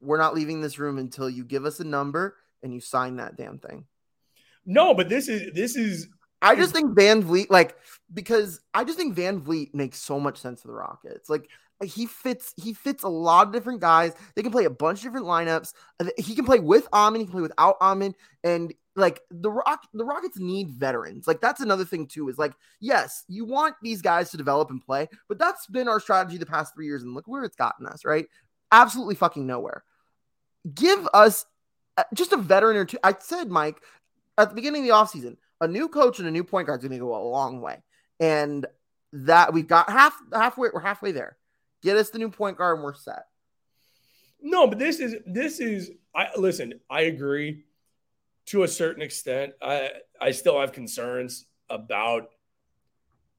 [0.00, 3.36] "We're not leaving this room until you give us a number and you sign that
[3.36, 3.84] damn thing."
[4.64, 6.06] No, but this is this is
[6.40, 7.76] I just think VanVleet, like,
[8.14, 11.28] because I just think VanVleet makes so much sense for the Rockets.
[11.28, 11.48] Like,
[11.82, 14.14] he fits, he fits a lot of different guys.
[14.34, 15.72] They can play a bunch of different lineups.
[16.00, 18.14] Uh, He can play with Amon, he can play without Amon,
[18.44, 21.26] and like the Rock, the Rockets need veterans.
[21.26, 22.28] Like, that's another thing too.
[22.28, 26.00] Is like, yes, you want these guys to develop and play, but that's been our
[26.00, 28.04] strategy the past three years, and look where it's gotten us.
[28.04, 28.26] Right?
[28.70, 29.84] Absolutely fucking nowhere.
[30.74, 31.44] Give us
[31.96, 32.98] uh, just a veteran or two.
[33.02, 33.76] I said, Mike,
[34.38, 36.88] at the beginning of the offseason, a new coach and a new point guard is
[36.88, 37.82] going to go a long way.
[38.20, 38.66] And
[39.12, 41.36] that we've got half halfway, we're halfway there.
[41.82, 43.24] Get us the new point guard and we're set.
[44.40, 47.64] No, but this is this is I listen, I agree
[48.46, 49.52] to a certain extent.
[49.62, 52.30] I I still have concerns about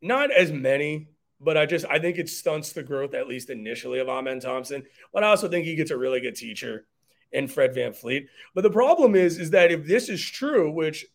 [0.01, 3.99] not as many, but I just I think it stunts the growth, at least initially,
[3.99, 4.83] of Amen Thompson.
[5.13, 6.85] But I also think he gets a really good teacher
[7.31, 8.27] in Fred VanVleet.
[8.53, 11.05] But the problem is, is that if this is true, which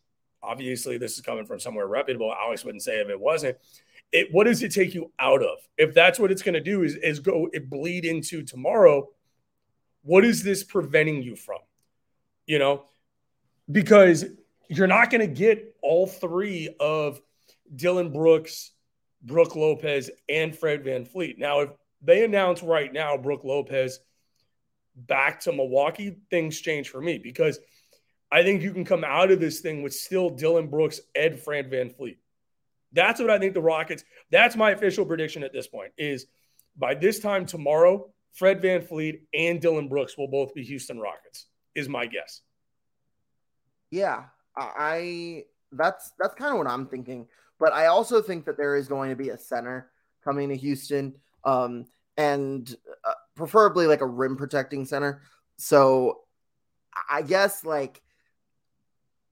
[0.43, 3.57] obviously this is coming from somewhere reputable, Alex wouldn't say if it wasn't.
[4.12, 5.59] It what does it take you out of?
[5.76, 9.09] If that's what it's going to do, is is go it bleed into tomorrow.
[10.02, 11.59] What is this preventing you from?
[12.46, 12.84] You know,
[13.70, 14.24] because
[14.68, 17.20] you're not going to get all three of
[17.74, 18.72] Dillon Brooks,
[19.22, 21.38] Brook Lopez, and Fred VanVleet.
[21.38, 21.70] Now, if
[22.02, 24.00] they announce right now Brook Lopez
[24.94, 27.59] back to Milwaukee, things change for me because
[28.30, 31.70] I think you can come out of this thing with still Dillon Brooks, Ed Fred
[31.70, 32.18] VanVleet.
[32.93, 36.26] That's what I think the Rockets, that's my official prediction at this point is
[36.76, 41.89] by this time tomorrow, Fred VanVleet and Dillon Brooks will both be Houston Rockets, is
[41.89, 42.43] my guess.
[43.91, 44.24] Yeah,
[44.57, 47.26] I that's that's kind of what I'm thinking.
[47.59, 49.91] But I also think that there is going to be a center
[50.22, 51.14] coming to Houston,
[51.45, 51.86] um,
[52.16, 52.74] and
[53.05, 55.22] uh, preferably like a rim protecting center.
[55.57, 56.20] So
[57.11, 58.03] I guess like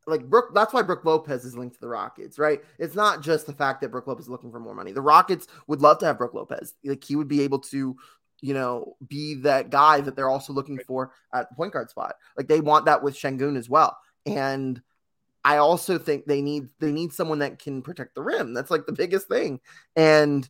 [0.07, 2.63] like Brook, that's why Brook Lopez is linked to the Rockets, right?
[2.79, 4.93] It's not just the fact that Brook Lopez is looking for more money.
[4.93, 6.75] The Rockets would love to have Brook Lopez.
[6.85, 7.97] Like he would be able to,
[8.41, 12.15] you know, be that guy that they're also looking for at the point guard spot.
[12.37, 13.99] Like they want that with Sengun as well.
[14.25, 14.81] And
[15.45, 18.55] I also think they need they need someone that can protect the rim.
[18.55, 19.61] That's like the biggest thing.
[19.97, 20.49] And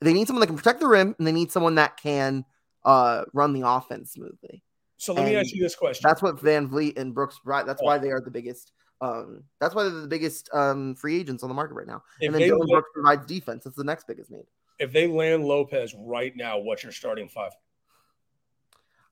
[0.00, 2.44] they need someone that can protect the rim and they need someone that can
[2.84, 4.62] uh run the offense smoothly.
[4.96, 6.02] So let me ask you this question.
[6.06, 7.66] That's what VanVleet and Brooks right.
[7.66, 11.42] That's why they are the biggest um that's why they're the biggest um free agents
[11.42, 12.02] on the market right now.
[12.20, 13.64] If and then they Dillon Brooks provides defense.
[13.64, 14.46] That's the next biggest need.
[14.78, 17.52] If they land Lopez right now, what's your starting five?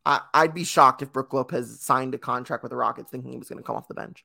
[0.05, 3.39] I, I'd be shocked if Brook Lopez signed a contract with the Rockets thinking he
[3.39, 4.25] was going to come off the bench.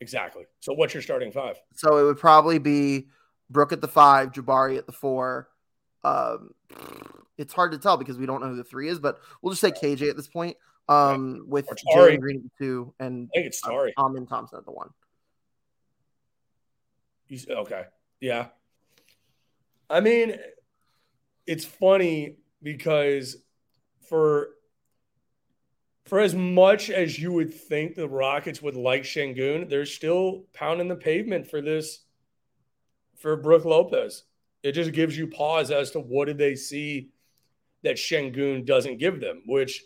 [0.00, 0.44] Exactly.
[0.60, 1.56] So what's your starting five?
[1.74, 3.08] So it would probably be
[3.48, 5.48] Brook at the five, Jabari at the four.
[6.04, 6.50] Um,
[7.38, 9.62] it's hard to tell because we don't know who the three is, but we'll just
[9.62, 10.56] say KJ at this point.
[10.88, 12.16] Um, with Or Tari.
[12.16, 13.92] Jalen Green at the two and I think it's Tari.
[13.96, 14.90] um, Amen Thompson at the one.
[17.28, 17.84] You s- okay.
[18.20, 18.48] Yeah.
[19.90, 20.38] I mean,
[21.46, 23.36] it's funny because
[24.08, 24.50] for
[26.04, 30.86] for as much as you would think the Rockets would like Sengun, they're still pounding
[30.86, 32.04] the pavement for this
[33.16, 34.22] for Brook Lopez.
[34.62, 37.10] It just gives you pause as to what did they see
[37.82, 39.82] that Sengun doesn't give them, which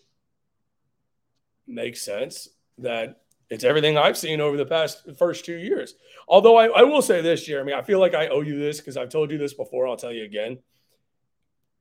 [1.66, 2.48] makes sense
[2.78, 5.94] that it's everything I've seen over the past first two years.
[6.28, 8.96] Although I, I will say this, Jeremy, I feel like I owe you this because
[8.96, 9.88] I've told you this before.
[9.88, 10.58] I'll tell you again.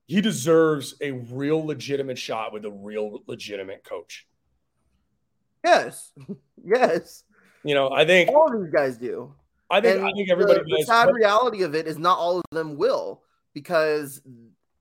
[0.07, 4.27] He deserves a real legitimate shot with a real legitimate coach.
[5.63, 6.11] Yes,
[6.65, 7.23] yes.
[7.63, 9.33] You know, I think all of these guys do.
[9.69, 12.39] I think And I think everybody the, the sad reality of it is not all
[12.39, 13.21] of them will
[13.53, 14.21] because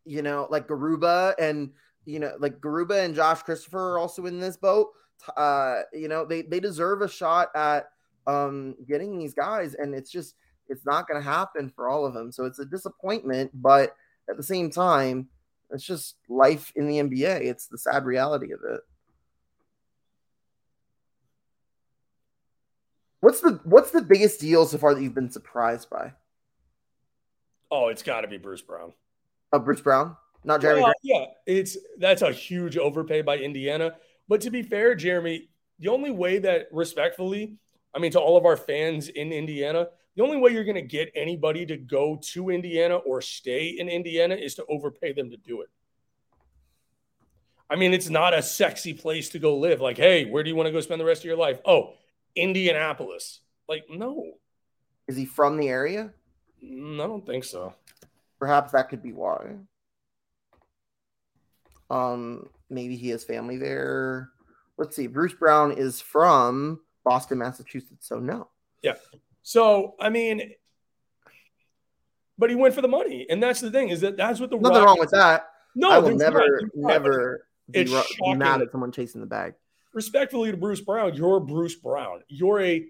[0.06, 1.72] you know like Garuba and
[2.08, 4.88] you know like Garuba and Josh Christopher are also in this boat.
[5.36, 7.90] Uh, you know they they deserve a shot at
[8.26, 10.34] um, getting these guys, and it's just
[10.68, 12.32] it's not going to happen for all of them.
[12.32, 13.94] So it's a disappointment, but
[14.28, 15.28] at the same time,
[15.70, 17.42] it's just life in the NBA.
[17.42, 18.80] It's the sad reality of it.
[23.20, 26.12] What's the what's the biggest deal so far that you've been surprised by?
[27.70, 28.92] Oh, it's got to be Bruce Brown.
[29.52, 30.82] Oh, Bruce Brown, not Jeremy.
[30.82, 33.94] Well, yeah, it's that's a huge overpay by Indiana.
[34.28, 37.56] But to be fair, Jeremy, the only way that respectfully,
[37.94, 40.82] I mean, to all of our fans in Indiana, the only way you're going to
[40.82, 45.36] get anybody to go to Indiana or stay in Indiana is to overpay them to
[45.36, 45.68] do it.
[47.70, 49.80] I mean, it's not a sexy place to go live.
[49.80, 51.60] Like, hey, where do you want to go spend the rest of your life?
[51.64, 51.94] Oh,
[52.34, 53.40] Indianapolis.
[53.68, 54.32] Like, no.
[55.06, 56.12] Is he from the area?
[56.64, 57.74] Mm, I don't think so.
[58.38, 59.56] Perhaps that could be why.
[61.90, 64.30] Um, maybe he has family there.
[64.76, 65.06] Let's see.
[65.06, 68.06] Bruce Brown is from Boston, Massachusetts.
[68.06, 68.48] So no.
[68.82, 68.94] Yeah.
[69.42, 70.52] So I mean,
[72.36, 74.56] but he went for the money, and that's the thing is that that's what the
[74.56, 75.50] nothing Rockets, wrong with that.
[75.74, 79.54] No, I will never, not, never be, it's be mad at someone chasing the bag.
[79.92, 82.20] Respectfully to Bruce Brown, you're Bruce Brown.
[82.28, 82.86] You're a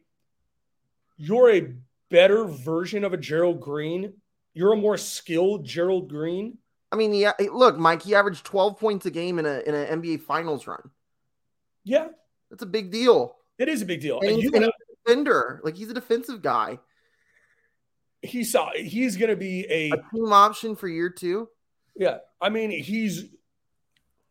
[1.16, 1.74] you're a
[2.10, 4.12] better version of a Gerald Green.
[4.54, 6.58] You're a more skilled Gerald Green.
[6.90, 7.32] I mean, yeah.
[7.52, 10.90] Look, Mike, he averaged 12 points a game in a in an NBA Finals run.
[11.84, 12.08] Yeah,
[12.50, 13.36] that's a big deal.
[13.58, 14.20] It is a big deal.
[14.20, 15.60] And, and he's, and he's a defender.
[15.64, 16.78] Like he's a defensive guy.
[18.22, 21.48] He saw he's going to be a, a team option for year two.
[21.96, 23.26] Yeah, I mean he's.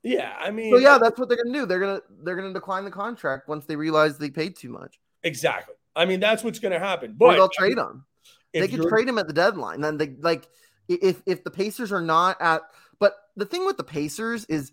[0.03, 0.71] Yeah, I mean.
[0.71, 1.65] So yeah, that's what they're going to do.
[1.65, 4.99] They're gonna they're gonna decline the contract once they realize they paid too much.
[5.23, 5.75] Exactly.
[5.95, 7.15] I mean that's what's going to happen.
[7.17, 8.05] But or they'll trade him.
[8.53, 9.81] They could trade him at the deadline.
[9.81, 10.47] Then they like
[10.87, 12.61] if if the Pacers are not at.
[12.99, 14.71] But the thing with the Pacers is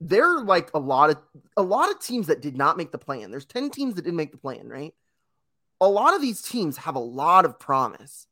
[0.00, 1.18] they're like a lot of
[1.56, 3.30] a lot of teams that did not make the plan.
[3.30, 4.94] There's 10 teams that didn't make the plan, right?
[5.80, 8.26] A lot of these teams have a lot of promise.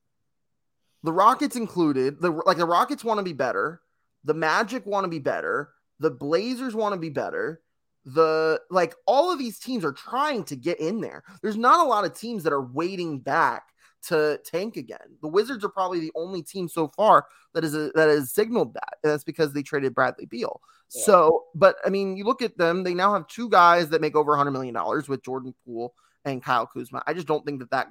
[1.03, 3.81] The Rockets included, the like the Rockets want to be better,
[4.25, 7.61] the Magic want to be better, the Blazers want to be better.
[8.05, 11.23] The like all of these teams are trying to get in there.
[11.43, 13.65] There's not a lot of teams that are waiting back
[14.09, 14.99] to tank again.
[15.23, 18.75] The Wizards are probably the only team so far that is a, that has signaled
[18.75, 18.99] that.
[19.03, 20.61] And that's because they traded Bradley Beal.
[20.95, 21.05] Yeah.
[21.05, 24.17] So, but I mean, you look at them; they now have two guys that make
[24.17, 25.95] over 100 million dollars with Jordan Poole
[26.25, 27.03] and Kyle Kuzma.
[27.07, 27.89] I just don't think that that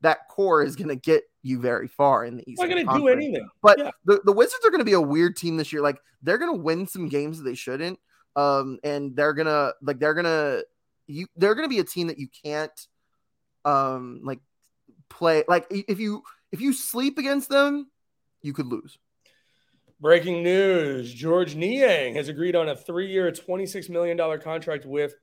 [0.00, 2.60] that core is going to get you very far in the East.
[2.60, 3.48] Not going to do anything.
[3.62, 3.90] But yeah.
[4.04, 5.80] the, the Wizards are going to be a weird team this year.
[5.80, 7.98] Like they're going to win some games that they shouldn't.
[8.36, 10.62] Um, and they're gonna like they're gonna
[11.06, 12.88] you they're gonna be a team that you can't
[13.64, 14.40] um like
[15.14, 17.90] play like if you if you sleep against them,
[18.42, 18.98] you could lose.
[20.00, 25.14] Breaking news: Georges Niang has agreed on a three-year, twenty-six million dollar contract with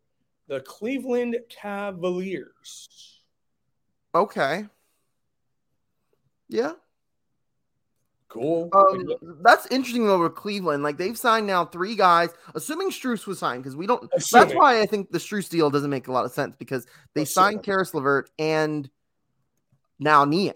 [0.47, 3.19] the Cleveland Cavaliers.
[4.15, 4.65] Okay.
[6.49, 6.73] Yeah.
[8.27, 8.69] Cool.
[8.73, 10.83] Um, that's interesting though with Cleveland.
[10.83, 14.09] Like they've signed now three guys, assuming Strus was signed because we don't.
[14.13, 14.47] Assuming.
[14.47, 17.23] That's why I think the Strus deal doesn't make a lot of sense because they
[17.23, 17.51] assuming.
[17.51, 18.89] signed Caris LeVert and
[20.01, 20.53] now Niang.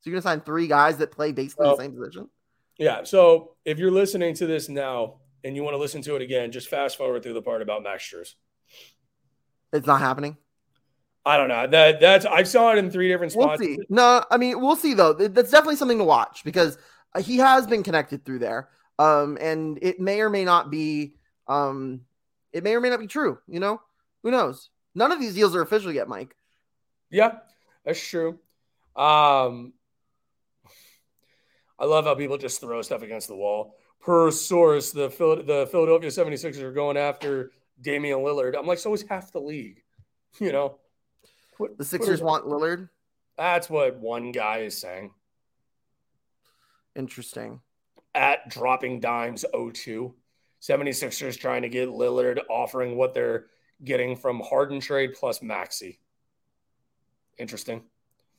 [0.00, 2.28] So you're gonna sign three guys that play basically the same position.
[2.78, 3.04] Yeah.
[3.04, 6.50] So if you're listening to this now and you want to listen to it again,
[6.52, 8.34] just fast forward through the part about Max Strus.
[9.72, 10.36] It's not happening.
[11.24, 11.68] I don't know.
[11.68, 13.60] That that's I saw it in three different spots.
[13.60, 13.78] We'll see.
[13.88, 15.12] No, I mean we'll see though.
[15.12, 16.76] That's definitely something to watch because
[17.14, 18.68] uh, he has been connected through there.
[18.98, 21.14] Um, and it may or may not be.
[21.46, 22.02] Um,
[22.52, 23.38] it may or may not be true.
[23.46, 23.80] You know,
[24.22, 24.70] who knows?
[24.94, 26.34] None of these deals are official yet, Mike.
[27.10, 27.36] Yeah,
[27.84, 28.38] that's true.
[28.96, 29.72] Um,
[31.78, 33.76] I love how people just throw stuff against the wall.
[34.00, 38.56] Per source, the the Philadelphia 76ers are going after Damian Lillard.
[38.58, 39.82] I'm like, so is half the league.
[40.40, 40.78] You know,
[41.58, 42.88] what, the Sixers want Lillard.
[43.36, 45.10] That's what one guy is saying.
[46.96, 47.60] Interesting.
[48.14, 50.14] At dropping dimes 02.
[50.62, 53.46] 76ers trying to get Lillard offering what they're
[53.84, 55.98] getting from Harden trade plus Maxey.
[57.38, 57.82] Interesting.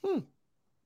[0.03, 0.19] Hmm.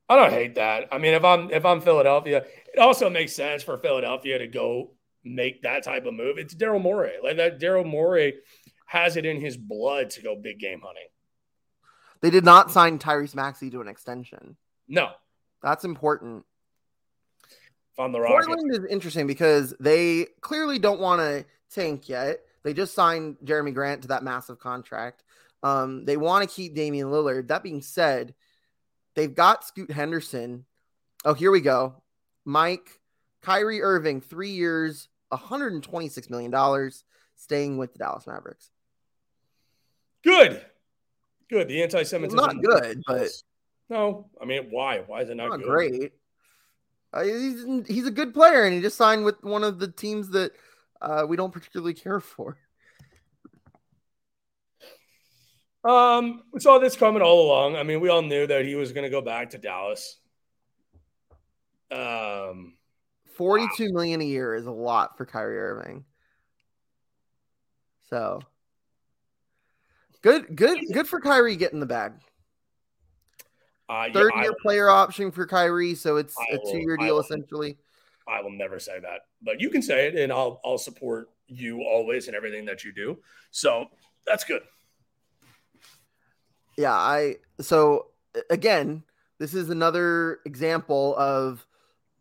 [0.09, 0.87] I don't hate that.
[0.91, 4.91] I mean, if I'm if I'm Philadelphia, it also makes sense for Philadelphia to go
[5.23, 6.37] make that type of move.
[6.37, 7.13] It's Daryl Morey.
[7.21, 8.35] Like that Daryl Morey
[8.85, 11.07] has it in his blood to go big game hunting.
[12.21, 14.55] They did not sign Tyrese Maxey to an extension.
[14.87, 15.09] No.
[15.61, 16.45] That's important.
[17.99, 18.47] On the Rockets.
[18.47, 22.39] Portland is interesting because they clearly don't want to tank yet.
[22.63, 25.23] They just signed Jerami Grant to that massive contract.
[25.63, 27.47] Um, they want to keep Damian Lillard.
[27.47, 28.33] That being said,
[29.15, 30.65] they've got Scoot Henderson.
[31.25, 32.01] Oh, here we go.
[32.45, 32.99] Mike,
[33.41, 36.91] Kyrie Irving, three years, $126 million,
[37.35, 38.69] staying with the Dallas Mavericks.
[40.23, 40.63] Good.
[41.49, 41.67] Good.
[41.67, 42.37] The anti-Semitism.
[42.37, 43.29] Not good, but
[43.89, 44.29] no.
[44.41, 45.03] I mean, why?
[45.05, 45.67] Why is it not, not good?
[45.67, 46.13] great.
[47.13, 50.29] Uh, he's he's a good player, and he just signed with one of the teams
[50.31, 50.51] that
[51.01, 52.57] uh, we don't particularly care for.
[55.87, 57.77] Um, we saw this coming all along.
[57.77, 60.17] I mean, we all knew that he was going to go back to Dallas.
[61.89, 62.73] Um,
[63.35, 63.99] forty-two wow.
[63.99, 66.03] million a year is a lot for Kyrie Irving.
[68.09, 68.41] So
[70.21, 72.13] good, good, good for Kyrie getting the bag.
[73.87, 76.97] Uh, Third yeah, year will, player option for Kyrie, so it's I a two year
[76.97, 77.77] deal will, essentially.
[78.27, 81.83] I will never say that, but you can say it, and I'll I'll support you
[81.83, 83.19] always in everything that you do.
[83.51, 83.85] So
[84.25, 84.63] that's good.
[86.77, 88.07] Yeah, I so
[88.49, 89.03] again,
[89.39, 91.65] this is another example of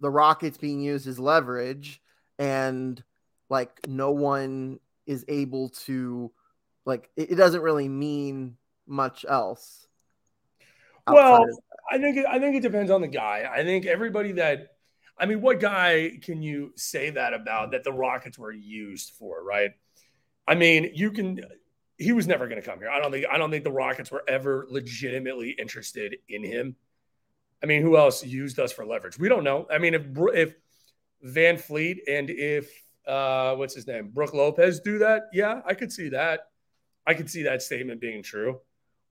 [0.01, 2.01] the Rockets being used as leverage,
[2.39, 3.03] and
[3.49, 6.33] like no one is able to
[6.85, 9.87] like it, it doesn't really mean much else.
[11.09, 11.45] Well,
[11.91, 13.49] I think it, I think it depends on the guy.
[13.51, 14.77] I think everybody that
[15.19, 19.43] I mean, what guy can you say that about that the Rockets were used for,
[19.43, 19.73] right?
[20.47, 21.41] I mean, you can
[21.99, 22.91] he was never going to come here.
[22.91, 26.77] I don't think I don't think the Rockets were ever legitimately interested in him.
[27.63, 29.19] I mean, who else used us for leverage?
[29.19, 29.67] We don't know.
[29.71, 30.03] I mean, if
[30.35, 30.55] if
[31.25, 32.71] VanVleet and if
[33.07, 34.11] uh what's his name?
[34.13, 36.49] Brook Lopez do that, yeah, I could see that.
[37.07, 38.61] I could see that statement being true.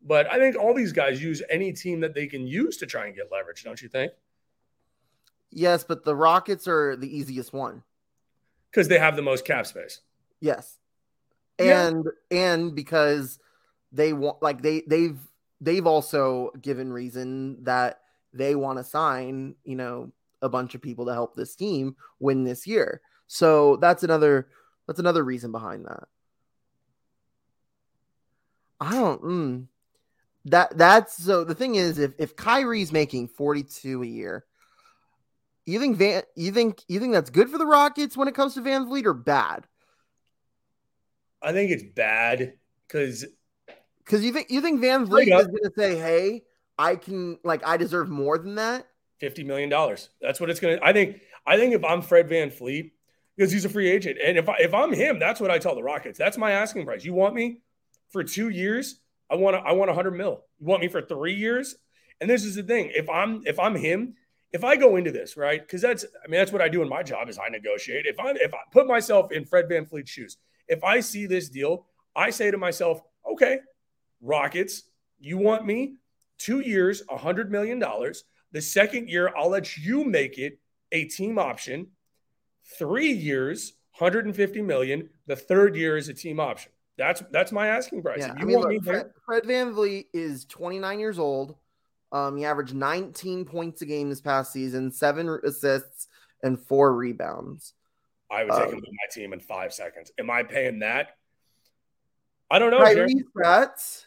[0.02, 3.08] But I think all these guys use any team that they can use to try
[3.08, 4.12] and get leverage, don't you think?
[5.50, 7.82] Yes, but the Rockets are the easiest one.
[8.70, 10.02] Because they have the most cap space.
[10.42, 10.78] Yes.
[11.58, 12.38] And yeah.
[12.38, 13.40] and because
[13.92, 15.18] they want like they they've
[15.62, 18.02] they've also given reason that
[18.34, 22.44] they want to sign, you know, a bunch of people to help this team win
[22.44, 23.02] this year.
[23.28, 24.50] So that's another
[24.88, 26.08] that's another reason behind that.
[28.80, 29.68] I don't mm,
[30.46, 34.46] that that's so the thing is if if Kyrie's making 42 a year,
[35.66, 38.54] you think Van you think you think that's good for the Rockets when it comes
[38.56, 39.66] to VanVleet or bad?
[41.46, 42.54] I think it's bad
[42.88, 43.24] because
[44.04, 46.42] because you think you think VanVleet is going to say, "Hey,
[46.78, 48.88] I can like I deserve more than that."
[49.20, 50.10] Fifty million dollars.
[50.20, 50.84] That's what it's going to.
[50.84, 51.22] I think.
[51.48, 52.92] I think if I'm Fred VanVleet,
[53.38, 55.76] because he's a free agent, and if I, if I'm him, that's what I tell
[55.76, 56.18] the Rockets.
[56.18, 57.06] That's my asking price.
[57.06, 57.62] You want me
[58.10, 59.00] for two years?
[59.30, 60.44] I want I want 100 mil.
[60.60, 61.76] You want me for three years?
[62.20, 62.92] And this is the thing.
[62.96, 64.16] If I'm if I'm him,
[64.52, 66.90] if I go into this right, because that's I mean that's what I do in
[66.90, 68.08] my job is I negotiate.
[68.08, 70.38] If I if I put myself in Fred VanVleet's shoes,
[70.68, 73.02] if I see this deal, I say to myself,
[73.32, 73.60] okay,
[74.22, 74.84] Rockets,
[75.20, 75.96] you want me
[76.38, 78.24] two years, 100 million dollars.
[78.52, 80.60] The second year, I'll let you make it
[80.92, 81.88] a team option.
[82.78, 85.10] Three years, 150 million.
[85.28, 86.72] The third year is a team option.
[86.98, 88.20] That's that's my asking price.
[88.20, 91.56] Yeah, I mean, look, Fred, Fred VanVleet is 29 years old.
[92.12, 96.08] Um, he averaged 19 points a game this past season, seven assists,
[96.44, 97.74] and four rebounds.
[98.32, 100.12] I would take um, him to my team in five seconds.
[100.18, 101.16] Am I paying that?
[102.50, 102.80] I don't know.
[102.80, 104.06] Kyrie stats.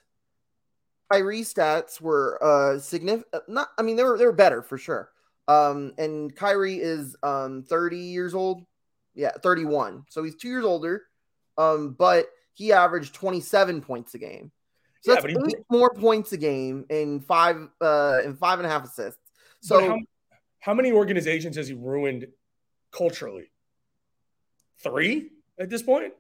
[1.11, 3.27] Kyrie stats were uh significant.
[3.33, 5.11] Uh, not, I mean, they were they were better for sure.
[5.47, 8.65] Um, and Kyrie is um 30 years old.
[9.15, 10.05] Yeah, 31.
[10.11, 11.03] So he's two years older.
[11.57, 14.53] Um, but he averaged 27 points a game.
[15.01, 18.71] So yeah, that's eight more points a game in five uh in five and a
[18.71, 19.21] half assists.
[19.61, 19.99] So how,
[20.61, 22.27] how many organizations has he ruined
[22.93, 23.51] culturally?
[24.81, 26.13] Three at this point?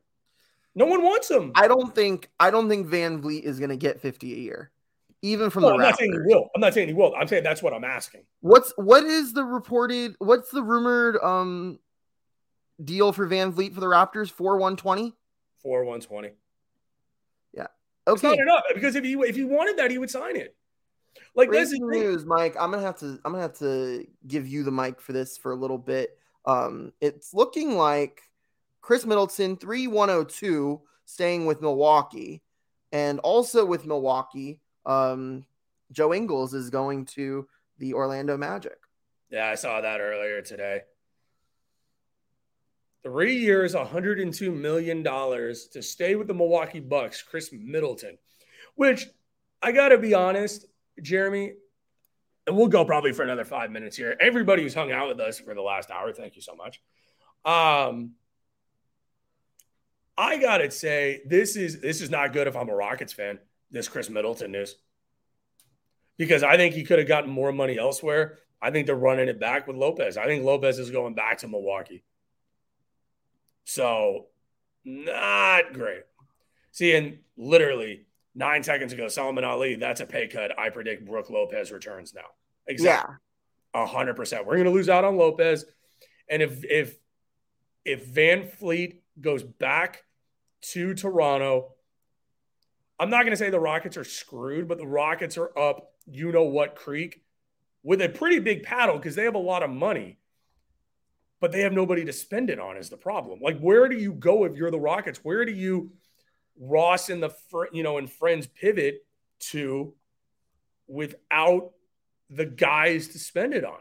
[0.74, 1.52] No one wants him.
[1.54, 4.70] I don't think I don't think VanVleet is gonna get 50 a year.
[5.22, 5.90] Even from well, the I'm Raptors.
[5.90, 6.50] not saying he will.
[6.54, 7.14] I'm not saying he will.
[7.16, 8.22] I'm saying that's what I'm asking.
[8.40, 11.78] What's what is the reported what's the rumored um
[12.82, 14.30] deal for VanVleet for the Raptors?
[14.30, 15.14] 4 120?
[15.62, 16.30] Four one twenty.
[17.52, 17.66] Yeah.
[18.06, 18.12] Okay.
[18.12, 20.54] It's not enough because if he if he wanted that, he would sign it.
[21.34, 22.56] Like this news, Mike.
[22.58, 25.52] I'm gonna have to I'm gonna have to give you the mic for this for
[25.52, 26.16] a little bit.
[26.46, 28.22] Um, it's looking like
[28.88, 32.40] Khris Middleton three one oh two staying with Milwaukee,
[32.90, 35.44] and also with Milwaukee, um,
[35.92, 38.78] Joe Ingles is going to the Orlando Magic.
[39.28, 40.84] Yeah, I saw that earlier today.
[43.02, 48.16] Three years, $102 million to stay with the Milwaukee Bucks, Khris Middleton,
[48.74, 49.06] which
[49.60, 50.64] I got to be honest,
[51.02, 51.52] Jeremy,
[52.46, 54.16] and we'll go probably for another five minutes here.
[54.18, 56.80] Everybody who's hung out with us for the last hour, thank you so much.
[57.44, 58.14] Um,
[60.18, 63.38] I gotta say, this is this is not good if I'm a Rockets fan.
[63.70, 64.74] This Khris Middleton news,
[66.16, 68.38] because I think he could have gotten more money elsewhere.
[68.60, 70.16] I think they're running it back with Lopez.
[70.16, 72.02] I think Lopez is going back to Milwaukee.
[73.62, 74.26] So,
[74.84, 76.02] not great.
[76.72, 80.58] See, and literally nine seconds ago, Solomon Ali, that's a pay cut.
[80.58, 82.30] I predict Brook Lopez returns now.
[82.66, 83.14] Exactly.
[83.74, 84.46] A hundred percent.
[84.46, 85.64] We're gonna lose out on Lopez.
[86.28, 86.96] And if if
[87.84, 90.02] if VanVleet goes back
[90.60, 91.74] to Toronto,
[92.98, 96.44] I'm not gonna say the Rockets are screwed, but the Rockets are up, you know
[96.44, 97.22] what creek,
[97.82, 100.18] with a pretty big paddle because they have a lot of money.
[101.40, 103.38] But they have nobody to spend it on is the problem.
[103.40, 105.20] Like, where do you go if you're the Rockets?
[105.22, 105.92] Where do you
[106.58, 107.30] Ross and the
[107.72, 109.06] you know and friends pivot
[109.38, 109.94] to
[110.86, 111.72] without
[112.30, 113.78] the guys to spend it on.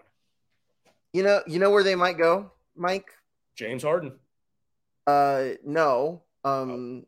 [1.14, 3.08] You know, you know where they might go, Mike?
[3.56, 4.14] James Harden.
[5.06, 6.24] Uh no.
[6.48, 7.06] Um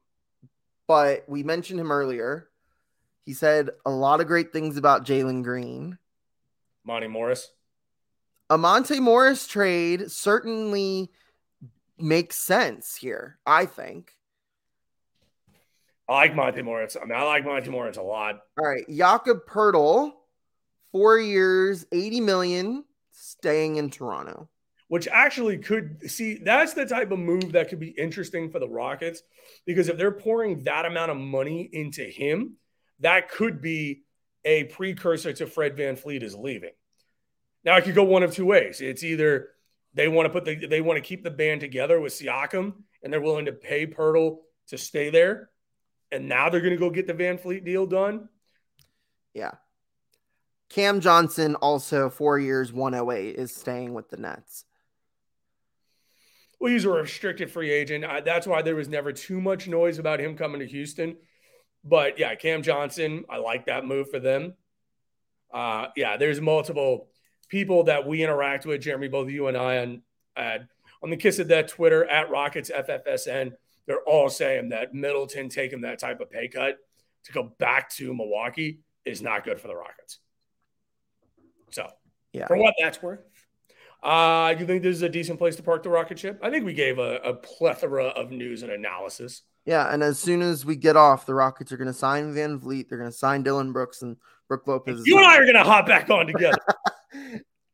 [0.87, 2.49] but we mentioned him earlier.
[3.25, 5.99] He said a lot of great things about Jalen Green.
[6.83, 7.51] Monte Morris.
[8.49, 11.11] A Monte Morris trade certainly
[11.99, 14.13] makes sense here, I think.
[16.07, 16.97] I like Monte Morris.
[16.99, 18.41] I mean, I like Monte Morris a lot.
[18.57, 18.83] All right.
[18.89, 20.13] Jakob Poeltl,
[20.91, 24.49] four years, 80 million, staying in Toronto.
[24.89, 28.67] Which actually could see that's the type of move that could be interesting for the
[28.67, 29.21] Rockets
[29.65, 32.57] because if they're pouring that amount of money into him,
[32.99, 34.01] that could be
[34.43, 36.71] a precursor to Fred VanVleet is leaving.
[37.63, 38.81] Now it could go one of two ways.
[38.81, 39.49] It's either
[39.93, 42.73] they want to put the they want to keep the band together with Siakam
[43.03, 45.49] and they're willing to pay Poeltl to stay there,
[46.11, 48.29] and now they're going to go get the VanVleet deal done.
[49.33, 49.51] Yeah.
[50.69, 54.65] Cam Johnson, also four years, 108, is staying with the Nets.
[56.59, 58.03] Well, he's a restricted free agent.
[58.03, 61.15] I, that's why there was never too much noise about him coming to Houston.
[61.83, 64.55] But yeah, Cam Johnson, I like that move for them.
[65.53, 67.07] Uh, yeah, there's multiple
[67.47, 70.01] people that we interact with, Jeremy, both you and I, on
[70.35, 70.57] uh,
[71.01, 73.53] on the Kiss of Death Twitter at Rockets FFSN.
[73.85, 76.77] They're all saying that Middleton taking that type of pay cut
[77.23, 80.19] to go back to Milwaukee is not good for the Rockets.
[81.71, 81.87] So,
[82.33, 83.21] yeah, for what that's worth.
[84.01, 86.39] Uh, you think this is a decent place to park the rocket ship?
[86.41, 89.41] I think we gave a, a plethora of news and analysis.
[89.65, 92.89] Yeah, and as soon as we get off, the Rockets are going to sign VanVleet.
[92.89, 95.03] They're going to sign Dillon Brooks and Brook Lopez.
[95.05, 96.57] You and I are going to hop back on together.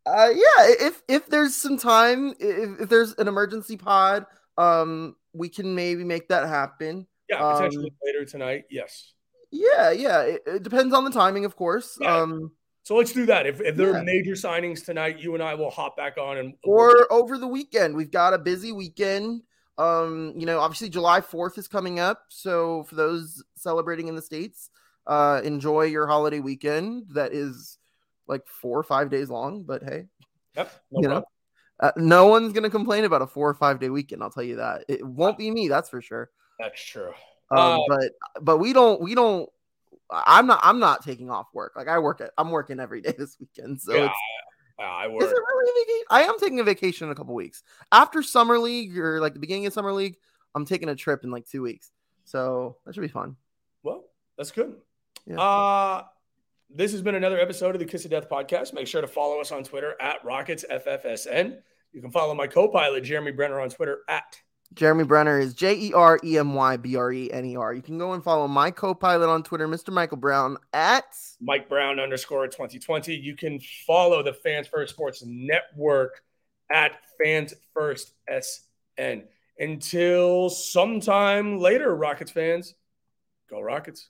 [0.05, 4.25] uh, yeah, if if there's some time, if, if there's an emergency pod,
[4.57, 7.07] um, we can maybe make that happen.
[7.29, 8.63] Yeah, potentially um, later tonight.
[8.69, 9.13] Yes.
[9.51, 10.21] Yeah, yeah.
[10.21, 11.97] It, it, depends on the timing, of course.
[12.01, 12.17] Yeah.
[12.17, 12.51] Um,
[12.85, 13.47] so let's do that.
[13.47, 13.97] If, if there yeah.
[13.97, 17.47] are major signings tonight, you and I will hop back on and or over the
[17.47, 17.95] weekend.
[17.95, 19.41] We've got a busy weekend.
[19.79, 22.25] Um, you know, obviously July 4th is coming up.
[22.29, 24.69] So for those celebrating in the States,
[25.07, 27.07] uh, enjoy your holiday weekend.
[27.15, 27.79] That is
[28.27, 30.05] like four or five days long, but hey,
[30.55, 31.23] yep, no you know,
[31.79, 34.21] uh, no one's gonna complain about a four or five day weekend.
[34.21, 34.85] I'll tell you that.
[34.87, 36.29] It won't be me, that's for sure.
[36.59, 37.13] That's true.
[37.49, 38.11] Um, uh, but
[38.41, 39.49] but we don't we don't
[40.11, 40.59] I'm not.
[40.63, 41.73] I'm not taking off work.
[41.75, 42.31] Like I work at.
[42.37, 43.81] I'm working every day this weekend.
[43.81, 44.13] So yeah, it's,
[44.79, 45.23] I work.
[45.23, 46.05] Is it really a vacation?
[46.09, 49.39] I am taking a vacation in a couple weeks after summer league or like the
[49.39, 50.17] beginning of summer league.
[50.53, 51.91] I'm taking a trip in like two weeks,
[52.23, 53.35] so that should be fun.
[53.83, 54.05] Well,
[54.37, 54.75] that's good.
[55.25, 55.39] Yeah.
[55.39, 56.03] Uh
[56.69, 58.73] this has been another episode of the Kiss of Death podcast.
[58.73, 61.57] Make sure to follow us on Twitter at Rockets FFSN.
[61.93, 64.37] You can follow my co-pilot Jeremy Brener on Twitter at
[64.75, 67.73] Jeremy Brener is J E R E M Y B R E N E R.
[67.73, 69.91] You can go and follow my co pilot on Twitter, Mr.
[69.91, 71.05] Michael Brown, at
[71.39, 73.15] Mike Brown underscore 2020.
[73.15, 76.21] You can follow the Fans First Sports Network
[76.69, 79.23] at Fans First SN.
[79.57, 82.75] Until sometime later, Rockets fans,
[83.49, 84.09] go Rockets.